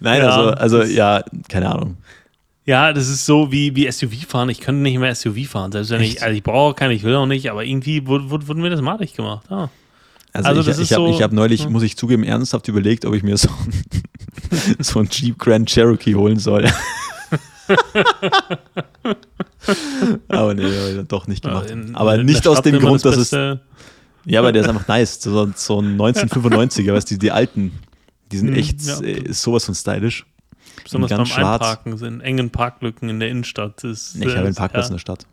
[0.00, 1.96] Nein, ja, also, also ja, keine Ahnung.
[2.66, 4.48] Ja, das ist so wie, wie SUV fahren.
[4.48, 5.70] Ich könnte nicht mehr SUV fahren.
[5.70, 8.54] Selbst wenn ich, also ich brauche keine, ich will auch nicht, aber irgendwie wurde, wurde,
[8.54, 9.46] mir das malig gemacht.
[9.50, 9.68] Ja.
[10.32, 11.70] Also, also ich, ich habe so, hab neulich, ja.
[11.70, 13.50] muss ich zugeben, ernsthaft überlegt, ob ich mir so,
[14.78, 16.64] so einen Jeep Grand Cherokee holen soll.
[20.28, 21.70] aber nee, habe ich doch nicht gemacht.
[21.70, 23.58] In, aber in nicht aus dem Grund, das dass es.
[24.26, 25.20] Ja, aber der ist einfach nice.
[25.20, 27.72] So, so ein 1995er, weißt du, die, die alten,
[28.32, 29.00] die sind hm, echt ja.
[29.02, 30.24] äh, sowas von stylisch.
[30.82, 31.62] Besonders beim schwarz.
[31.62, 33.84] Einparken sind engen Parklücken in der Innenstadt.
[33.84, 34.88] Ist, nee, ich habe einen Parkplatz ja.
[34.88, 35.26] in der Stadt.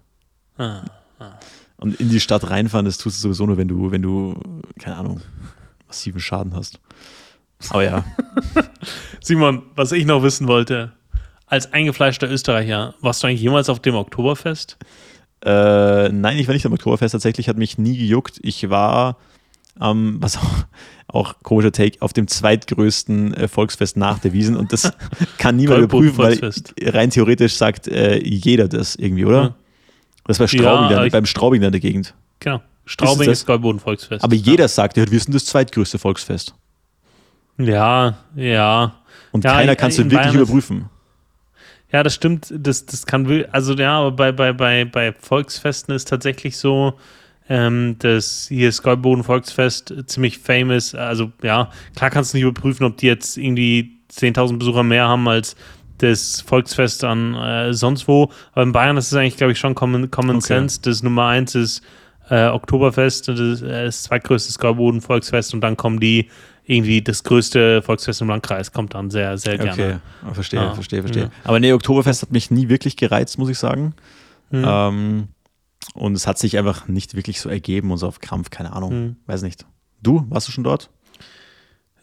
[0.58, 0.82] Ah,
[1.20, 1.32] ah.
[1.78, 4.40] Und in die Stadt reinfahren, das tust du sowieso nur, wenn du, wenn du,
[4.80, 5.22] keine Ahnung,
[5.88, 6.80] massiven Schaden hast.
[7.70, 8.06] Aber ja.
[9.22, 10.94] Simon, was ich noch wissen wollte,
[11.48, 14.78] als eingefleischter Österreicher, warst du eigentlich jemals auf dem Oktoberfest?
[15.44, 17.14] Äh, nein, ich war nicht am Oktoberfest.
[17.14, 18.40] Tatsächlich hat mich nie gejuckt.
[18.44, 19.18] Ich war,
[19.80, 20.66] ähm, was auch,
[21.08, 24.92] auch komischer Take, auf dem zweitgrößten äh, Volksfest nach der Wiesen und das
[25.38, 26.52] kann niemand überprüfen, weil
[26.82, 29.42] rein theoretisch sagt äh, jeder das irgendwie, oder?
[29.42, 29.56] Ja.
[30.26, 32.14] Das war Straubing, ja, beim Straubing in der Gegend.
[32.40, 32.62] Genau.
[32.86, 34.24] Straubing ist, ist Goldboden-Volksfest.
[34.24, 36.54] Aber jeder sagt, wir sind das zweitgrößte Volksfest.
[37.58, 38.96] Ja, ja.
[39.32, 40.90] Und ja, keiner kann es wirklich Bayern überprüfen.
[41.92, 42.54] Ja, das stimmt.
[42.56, 46.94] Das, das kann, also ja, aber bei, bei, bei, bei Volksfesten ist tatsächlich so,
[47.52, 50.96] ähm, dass hier Skollboden Volksfest ziemlich famous.
[50.96, 55.28] Also ja, klar kannst du nicht überprüfen, ob die jetzt irgendwie 10.000 Besucher mehr haben
[55.28, 55.58] als
[55.98, 58.32] das Volksfest an äh, sonst wo.
[58.54, 60.46] Aber in Bayern ist es eigentlich, glaube ich, schon Common, common okay.
[60.46, 60.80] Sense.
[60.82, 61.82] Das Nummer eins ist
[62.30, 66.30] äh, Oktoberfest, das, äh, das zweitgrößte Skollboden Volksfest und dann kommen die
[66.64, 69.72] irgendwie das größte Volksfest im Landkreis kommt dann sehr, sehr gerne.
[69.74, 69.96] Okay,
[70.26, 70.74] ah, verstehe, ja.
[70.74, 71.24] verstehe, verstehe.
[71.24, 71.30] Ja.
[71.44, 73.94] Aber nee, Oktoberfest hat mich nie wirklich gereizt, muss ich sagen.
[74.52, 74.64] Mhm.
[74.66, 75.28] Ähm,
[75.94, 78.94] und es hat sich einfach nicht wirklich so ergeben und so auf Krampf, keine Ahnung,
[78.94, 79.16] mhm.
[79.26, 79.66] weiß nicht.
[80.02, 80.90] Du, warst du schon dort?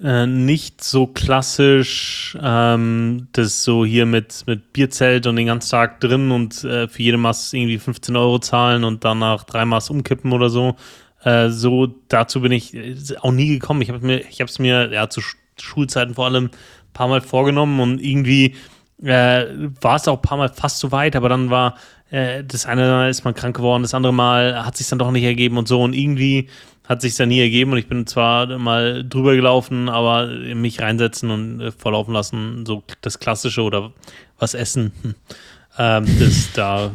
[0.00, 5.98] Äh, nicht so klassisch, ähm, das so hier mit, mit Bierzelt und den ganzen Tag
[5.98, 10.32] drin und äh, für jede Maß irgendwie 15 Euro zahlen und danach drei Maß umkippen
[10.32, 10.76] oder so,
[11.24, 13.82] äh, so dazu bin ich äh, auch nie gekommen.
[13.82, 15.20] Ich habe mir, ich habe es mir ja zu
[15.58, 16.50] Schulzeiten vor allem ein
[16.92, 18.54] paar Mal vorgenommen und irgendwie
[19.02, 19.46] äh,
[19.80, 21.76] war es auch ein paar Mal fast so weit, aber dann war
[22.10, 25.10] äh, das eine Mal ist man krank geworden, das andere Mal hat sich dann doch
[25.10, 26.48] nicht ergeben und so und irgendwie
[26.88, 31.30] hat sich dann nie ergeben und ich bin zwar mal drüber gelaufen, aber mich reinsetzen
[31.30, 33.92] und äh, verlaufen lassen, so das Klassische oder
[34.38, 35.14] was essen, hm.
[35.78, 36.90] ähm, das da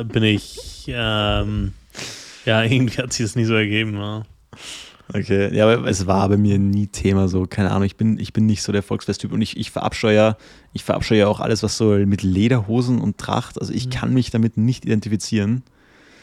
[0.00, 1.72] äh, bin ich ähm,
[2.46, 3.98] ja, irgendwie hat sich das nie so ergeben.
[3.98, 4.22] Ja.
[5.12, 8.32] Okay, ja, aber es war bei mir nie Thema so, keine Ahnung, ich bin, ich
[8.32, 10.36] bin nicht so der Volksfesttyp und ich, ich verabscheue
[10.72, 13.90] ich verabscheue auch alles, was so mit Lederhosen und Tracht, also ich mhm.
[13.90, 15.62] kann mich damit nicht identifizieren.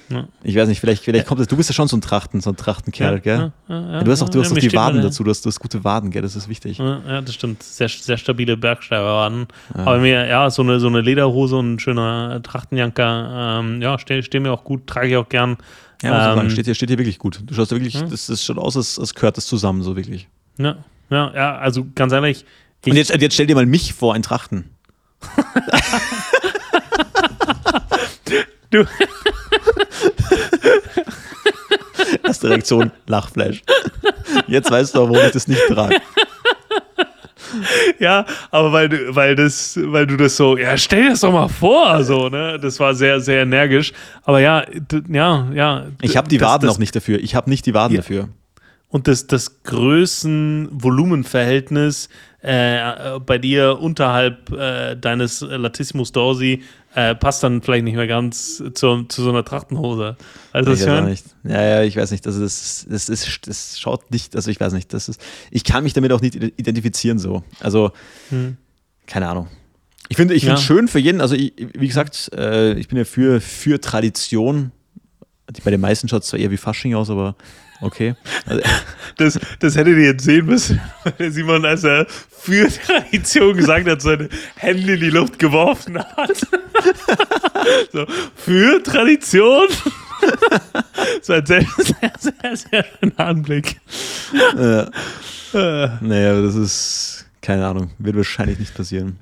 [0.09, 0.27] Ja.
[0.43, 1.47] Ich weiß nicht, vielleicht, vielleicht kommt das.
[1.47, 3.51] Du bist ja schon so ein Trachten, so ein Trachtenkerl, gell?
[3.67, 6.11] du hast auch, du hast auch die Waden dazu, du hast, du hast gute Waden,
[6.11, 6.21] gell?
[6.21, 6.77] Das ist wichtig.
[6.77, 7.63] Ja, das stimmt.
[7.63, 9.47] Sehr, sehr stabile Bergsteigerwaden.
[9.73, 14.21] Aber mir, ja, so eine, so eine Lederhose und ein schöner Trachtenjanker, ähm, ja, stehen
[14.23, 15.57] steh mir auch gut, trage ich auch gern.
[16.03, 17.39] Ja, ähm, steht, hier, steht hier wirklich gut.
[17.45, 20.27] Du schaust wirklich, das, das schaut aus, als, als gehört das zusammen, so wirklich.
[20.57, 22.45] Ja, ja, ja, also ganz ehrlich.
[22.85, 24.69] Und jetzt, jetzt stell dir mal mich vor, ein Trachten.
[28.69, 28.85] du.
[32.23, 33.63] Erste Reaktion, Lachfleisch.
[34.47, 36.01] Jetzt weißt du auch, warum ich das nicht trage.
[37.99, 41.31] Ja, aber weil du, weil das, weil du das so, ja, stell dir das doch
[41.31, 42.59] mal vor, so, ne?
[42.59, 43.93] Das war sehr, sehr energisch.
[44.23, 44.65] Aber ja,
[45.09, 45.85] ja, ja.
[46.01, 47.19] Ich habe die Waden das, auch nicht dafür.
[47.19, 48.01] Ich habe nicht die Waden ja.
[48.01, 48.29] dafür.
[48.89, 52.09] Und das, das Größen-Volumen-Verhältnis
[52.41, 56.61] äh, bei dir unterhalb äh, deines Latissimus Dorsi
[56.95, 60.15] äh, passt dann vielleicht nicht mehr ganz zu, zu so einer Trachtenhose.
[60.51, 61.25] Also ich weiß nicht.
[61.43, 62.27] Ja, ja, ich weiß nicht.
[62.27, 65.19] Also das, das, ist, das schaut nicht, also ich weiß nicht, das ist,
[65.49, 67.43] ich kann mich damit auch nicht identifizieren so.
[67.59, 67.91] Also,
[68.29, 68.57] hm.
[69.07, 69.47] keine Ahnung.
[70.09, 70.57] Ich finde ich ja.
[70.57, 74.71] schön für jeden, also ich, wie gesagt, äh, ich bin ja für, für Tradition.
[75.63, 77.35] Bei den meisten schaut es zwar eher wie Fasching aus, aber
[77.83, 78.15] Okay.
[79.15, 80.81] Das, das hättet ihr jetzt sehen müssen,
[81.19, 86.31] weil Simon, als er für Tradition gesagt hat, seine Hände in die Luft geworfen hat.
[87.93, 88.05] So,
[88.35, 89.67] für Tradition.
[91.21, 93.79] So ein sehr, sehr, sehr, sehr schöner Anblick.
[94.33, 94.89] Ja.
[95.53, 95.89] Äh.
[96.01, 99.19] Naja, das ist, keine Ahnung, wird wahrscheinlich nicht passieren.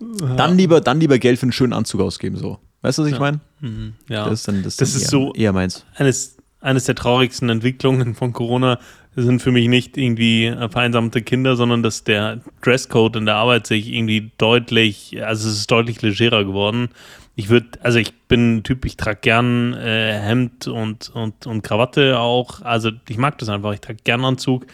[0.00, 2.58] Dann lieber, dann lieber Geld für einen schönen Anzug ausgeben, so.
[2.82, 3.40] Weißt du, was ich meine?
[3.60, 3.94] Mhm.
[4.08, 4.24] Ja.
[4.24, 5.84] Das ist, dann, das, das ist eher, so eher meins.
[5.94, 8.78] Eines eines der traurigsten Entwicklungen von Corona
[9.16, 13.88] sind für mich nicht irgendwie vereinsamte Kinder, sondern dass der Dresscode in der Arbeit sich
[13.88, 16.90] irgendwie deutlich, also es ist deutlich legerer geworden.
[17.34, 21.62] Ich würde, also ich bin ein Typ, ich trage gern äh, Hemd und, und, und
[21.62, 22.62] Krawatte auch.
[22.62, 24.66] Also ich mag das einfach, ich trage gern Anzug.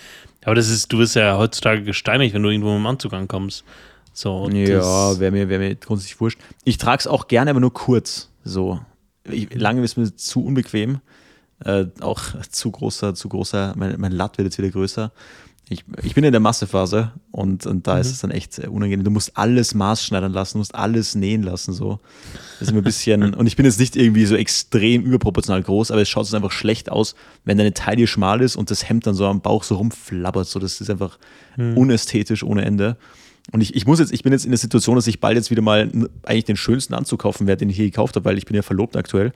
[0.45, 3.64] Aber das ist, du wirst ja heutzutage gesteinigt, wenn du irgendwo mit dem Anzug ankommst.
[4.12, 6.39] So, ja, wäre mir, wär mir grundsätzlich wurscht.
[6.64, 8.30] Ich trage es auch gerne, aber nur kurz.
[8.45, 8.80] So.
[9.24, 11.01] Ich, lange ist mir zu unbequem.
[11.64, 15.12] Äh, auch zu großer, zu großer, mein, mein Latt wird jetzt wieder größer.
[15.68, 18.00] Ich, ich bin in der Massephase und, und da mhm.
[18.00, 19.04] ist es dann echt unangenehm.
[19.04, 21.72] Du musst alles maßschneidern lassen, du musst alles nähen lassen.
[21.72, 22.00] So.
[22.58, 25.90] Das ist mir ein bisschen, und ich bin jetzt nicht irgendwie so extrem überproportional groß,
[25.90, 29.06] aber es schaut so einfach schlecht aus, wenn deine Taille schmal ist und das Hemd
[29.06, 30.46] dann so am Bauch so rumflabbert.
[30.46, 31.18] So, das ist einfach
[31.56, 31.78] mhm.
[31.78, 32.96] unästhetisch ohne Ende.
[33.50, 35.50] Und ich, ich muss jetzt, ich bin jetzt in der Situation, dass ich bald jetzt
[35.50, 35.90] wieder mal
[36.22, 38.62] eigentlich den schönsten Anzug kaufen werde, den ich je gekauft habe, weil ich bin ja
[38.62, 39.32] verlobt aktuell.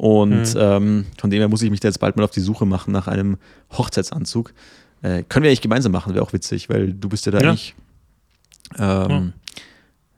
[0.00, 0.60] Und mhm.
[0.60, 2.90] ähm, von dem her muss ich mich da jetzt bald mal auf die Suche machen
[2.90, 3.36] nach einem
[3.70, 4.54] Hochzeitsanzug.
[5.02, 7.50] Äh, können wir eigentlich gemeinsam machen, wäre auch witzig, weil du bist ja da ja.
[7.50, 7.74] eigentlich
[8.78, 9.22] ähm, ja.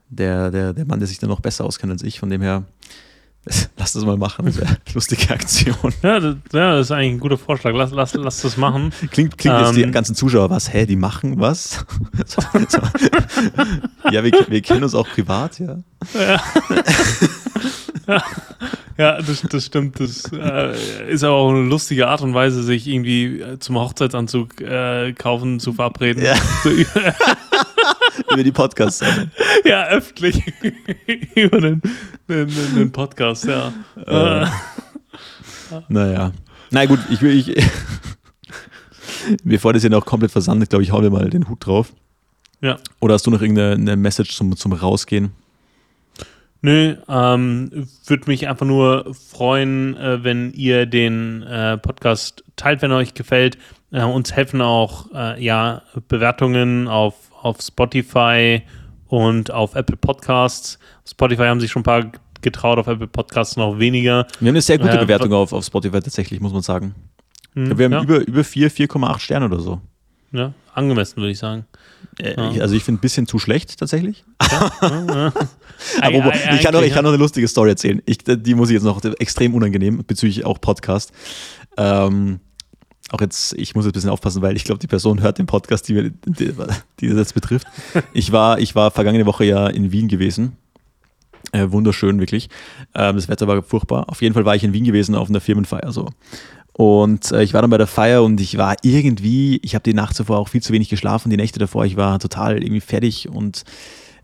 [0.09, 2.21] der, der, der Mann, der sich da noch besser auskennt als ich.
[2.21, 2.63] Von dem her,
[3.77, 4.47] lass das mal machen.
[4.47, 5.93] Das wäre lustige Aktion.
[6.01, 7.75] Ja das, ja, das ist eigentlich ein guter Vorschlag.
[7.75, 8.93] Lass, lass, lass das machen.
[9.11, 10.73] Klingt, klingt ähm, jetzt die ähm, ganzen Zuschauer, was?
[10.73, 11.85] Hä, die machen was?
[12.25, 12.79] so, so.
[14.13, 15.79] Ja, wir, wir kennen uns auch privat, ja.
[18.07, 18.23] Ja.
[19.03, 19.99] Ja, das, das stimmt.
[19.99, 24.61] Das äh, ist aber auch eine lustige Art und Weise, sich irgendwie äh, zum Hochzeitsanzug
[24.61, 26.23] äh, kaufen zu verabreden.
[26.23, 26.37] Ja.
[28.33, 29.05] Über die Podcasts.
[29.65, 30.41] Ja, öffentlich.
[31.35, 31.83] Über den,
[32.29, 33.73] den, den, Podcast, ja.
[34.07, 34.47] Äh.
[35.89, 36.31] Naja.
[36.71, 37.37] Na gut, ich will.
[37.37, 37.61] Ich,
[39.43, 41.93] bevor das hier noch komplett versandet, glaube ich, hauen wir mal den Hut drauf.
[42.61, 42.77] Ja.
[43.01, 45.33] Oder hast du noch irgendeine Message zum, zum Rausgehen?
[46.65, 52.93] Nö, ähm, würde mich einfach nur freuen, äh, wenn ihr den äh, Podcast teilt, wenn
[52.93, 53.59] euch gefällt.
[53.91, 58.63] Äh, uns helfen auch äh, ja Bewertungen auf, auf Spotify
[59.09, 60.79] und auf Apple Podcasts.
[61.05, 64.29] Spotify haben sich schon ein paar getraut, auf Apple Podcasts noch weniger.
[64.39, 66.95] Wir haben eine sehr gute äh, Bewertung auf, auf Spotify tatsächlich, muss man sagen.
[67.55, 68.03] Mh, wir haben ja.
[68.03, 69.81] über, über 4, 4,8 Sterne oder so.
[70.31, 71.67] Ja, angemessen, würde ich sagen.
[72.19, 72.51] Äh, ja.
[72.51, 74.25] ich, also ich finde ein bisschen zu schlecht tatsächlich.
[74.51, 75.33] Ja, ja,
[76.01, 78.01] Aber ich, kann noch, ich kann noch eine lustige Story erzählen.
[78.07, 81.11] Ich, die muss ich jetzt noch extrem unangenehm bezüglich auch Podcast.
[81.77, 82.39] Ähm,
[83.11, 85.47] auch jetzt, ich muss jetzt ein bisschen aufpassen, weil ich glaube, die Person hört den
[85.47, 86.53] Podcast, die, die,
[87.01, 87.67] die das jetzt betrifft.
[88.13, 90.57] Ich war, ich war vergangene Woche ja in Wien gewesen.
[91.53, 92.49] Äh, wunderschön, wirklich.
[92.95, 94.09] Ähm, das Wetter war furchtbar.
[94.09, 95.93] Auf jeden Fall war ich in Wien gewesen auf einer Firmenfeier.
[95.93, 96.09] So.
[96.73, 99.95] Und äh, ich war dann bei der Feier und ich war irgendwie, ich habe die
[99.95, 103.29] Nacht zuvor auch viel zu wenig geschlafen, die Nächte davor, ich war total irgendwie fertig
[103.29, 103.65] und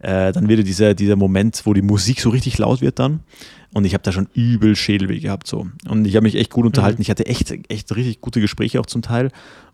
[0.01, 3.21] äh, dann wieder dieser, dieser Moment, wo die Musik so richtig laut wird dann.
[3.75, 5.67] Und ich habe da schon übel Schädelweh gehabt so.
[5.89, 6.99] Und ich habe mich echt gut unterhalten.
[6.99, 7.03] Mhm.
[7.03, 9.31] Ich hatte echt, echt richtig gute Gespräche auch zum Teil.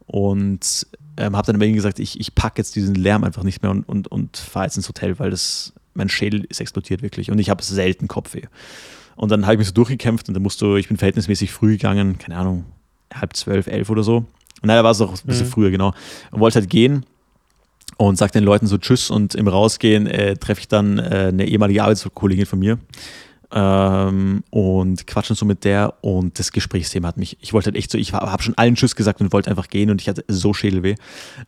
[0.07, 3.71] Und ähm, habe dann immer gesagt, ich, ich packe jetzt diesen Lärm einfach nicht mehr
[3.71, 7.31] und, und, und fahre jetzt ins Hotel, weil das, mein Schädel ist explodiert wirklich.
[7.31, 8.47] Und ich habe selten Kopfweh.
[9.17, 11.73] Und dann habe ich mich so durchgekämpft und dann musst du, ich bin verhältnismäßig früh
[11.73, 12.65] gegangen, keine Ahnung,
[13.13, 14.25] halb zwölf, elf oder so.
[14.63, 15.51] Nein, da war es auch ein bisschen mhm.
[15.51, 15.93] früher, genau.
[16.31, 17.05] Und wollte halt gehen
[17.97, 21.47] und sag den Leuten so Tschüss und im Rausgehen äh, treffe ich dann äh, eine
[21.47, 22.79] ehemalige Arbeitskollegin von mir
[23.53, 27.91] ähm, und quatschen so mit der und das Gesprächsthema hat mich, ich wollte halt echt
[27.91, 30.55] so, ich habe schon allen Tschüss gesagt und wollte einfach gehen und ich hatte so
[30.55, 30.95] Schädelweh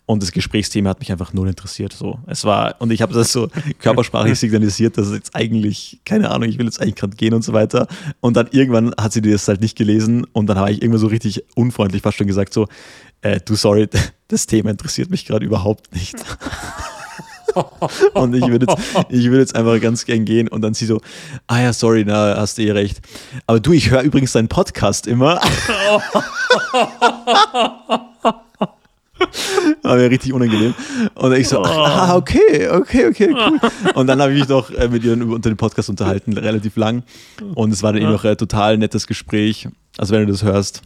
[0.06, 1.92] und das Gesprächsthema hat mich einfach null interessiert.
[1.92, 3.48] So, es war und ich habe das so
[3.80, 7.42] körpersprachlich signalisiert, dass es jetzt eigentlich keine Ahnung, ich will jetzt eigentlich gerade gehen und
[7.42, 7.86] so weiter
[8.20, 11.08] und dann irgendwann hat sie das halt nicht gelesen und dann habe ich irgendwann so
[11.08, 12.68] richtig unfreundlich fast schon gesagt so,
[13.22, 13.88] äh, du sorry,
[14.28, 16.16] das Thema interessiert mich gerade überhaupt nicht.
[18.14, 21.00] und ich würde jetzt, ich würd jetzt einfach ganz gern gehen und dann sie so,
[21.46, 23.00] ah ja, sorry, na, hast du eh recht.
[23.46, 25.40] Aber du, ich höre übrigens deinen Podcast immer.
[29.82, 30.74] War mir richtig unangenehm.
[31.14, 33.58] Und ich so, ah, okay, okay, okay, cool.
[33.94, 37.02] Und dann habe ich mich noch äh, mit ihr unter dem Podcast unterhalten, relativ lang.
[37.54, 39.68] Und es war dann eben noch ein total nettes Gespräch.
[39.96, 40.82] Also wenn du das hörst,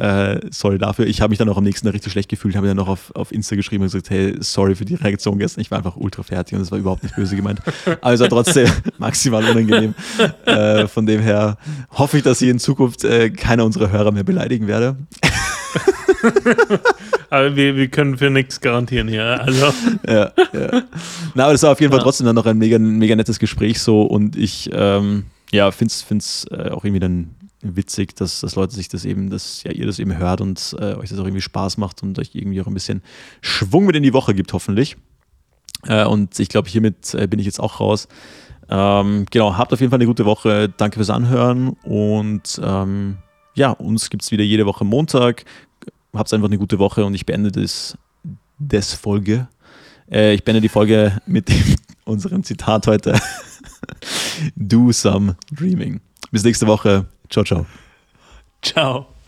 [0.00, 1.06] äh, sorry dafür.
[1.06, 3.14] Ich habe mich dann auch am nächsten Tag richtig schlecht gefühlt, habe dann noch auf,
[3.14, 5.60] auf Insta geschrieben und gesagt, hey, sorry für die Reaktion gestern.
[5.60, 7.60] Ich war einfach ultra fertig und es war überhaupt nicht böse gemeint.
[8.00, 8.66] Also trotzdem
[8.98, 9.94] maximal unangenehm.
[10.46, 11.58] Äh, von dem her
[11.90, 14.96] hoffe ich, dass ich in Zukunft äh, keiner unserer Hörer mehr beleidigen werde.
[17.30, 19.40] aber wir, wir können für nichts garantieren hier.
[19.40, 19.72] Also.
[20.06, 20.82] Ja, ja.
[21.34, 23.80] Na, aber das war auf jeden Fall trotzdem dann noch ein mega, mega nettes Gespräch
[23.80, 28.74] so und ich ähm, ja, finde es äh, auch irgendwie dann witzig, dass, dass Leute
[28.74, 31.42] sich das eben, dass ja ihr das eben hört und äh, euch das auch irgendwie
[31.42, 33.02] Spaß macht und euch irgendwie auch ein bisschen
[33.40, 34.96] Schwung mit in die Woche gibt, hoffentlich.
[35.86, 38.08] Äh, und ich glaube, hiermit äh, bin ich jetzt auch raus.
[38.68, 40.68] Ähm, genau, habt auf jeden Fall eine gute Woche.
[40.68, 43.18] Danke fürs Anhören und ähm,
[43.54, 45.44] ja, uns gibt es wieder jede Woche Montag.
[46.14, 47.96] Habt einfach eine gute Woche und ich beende das,
[48.58, 49.48] das Folge.
[50.10, 53.20] Äh, ich beende die Folge mit dem, unserem Zitat heute.
[54.56, 56.00] Do some dreaming.
[56.30, 57.06] Bis nächste Woche.
[57.30, 57.66] Ciao, ciao.
[58.60, 59.19] Ciao.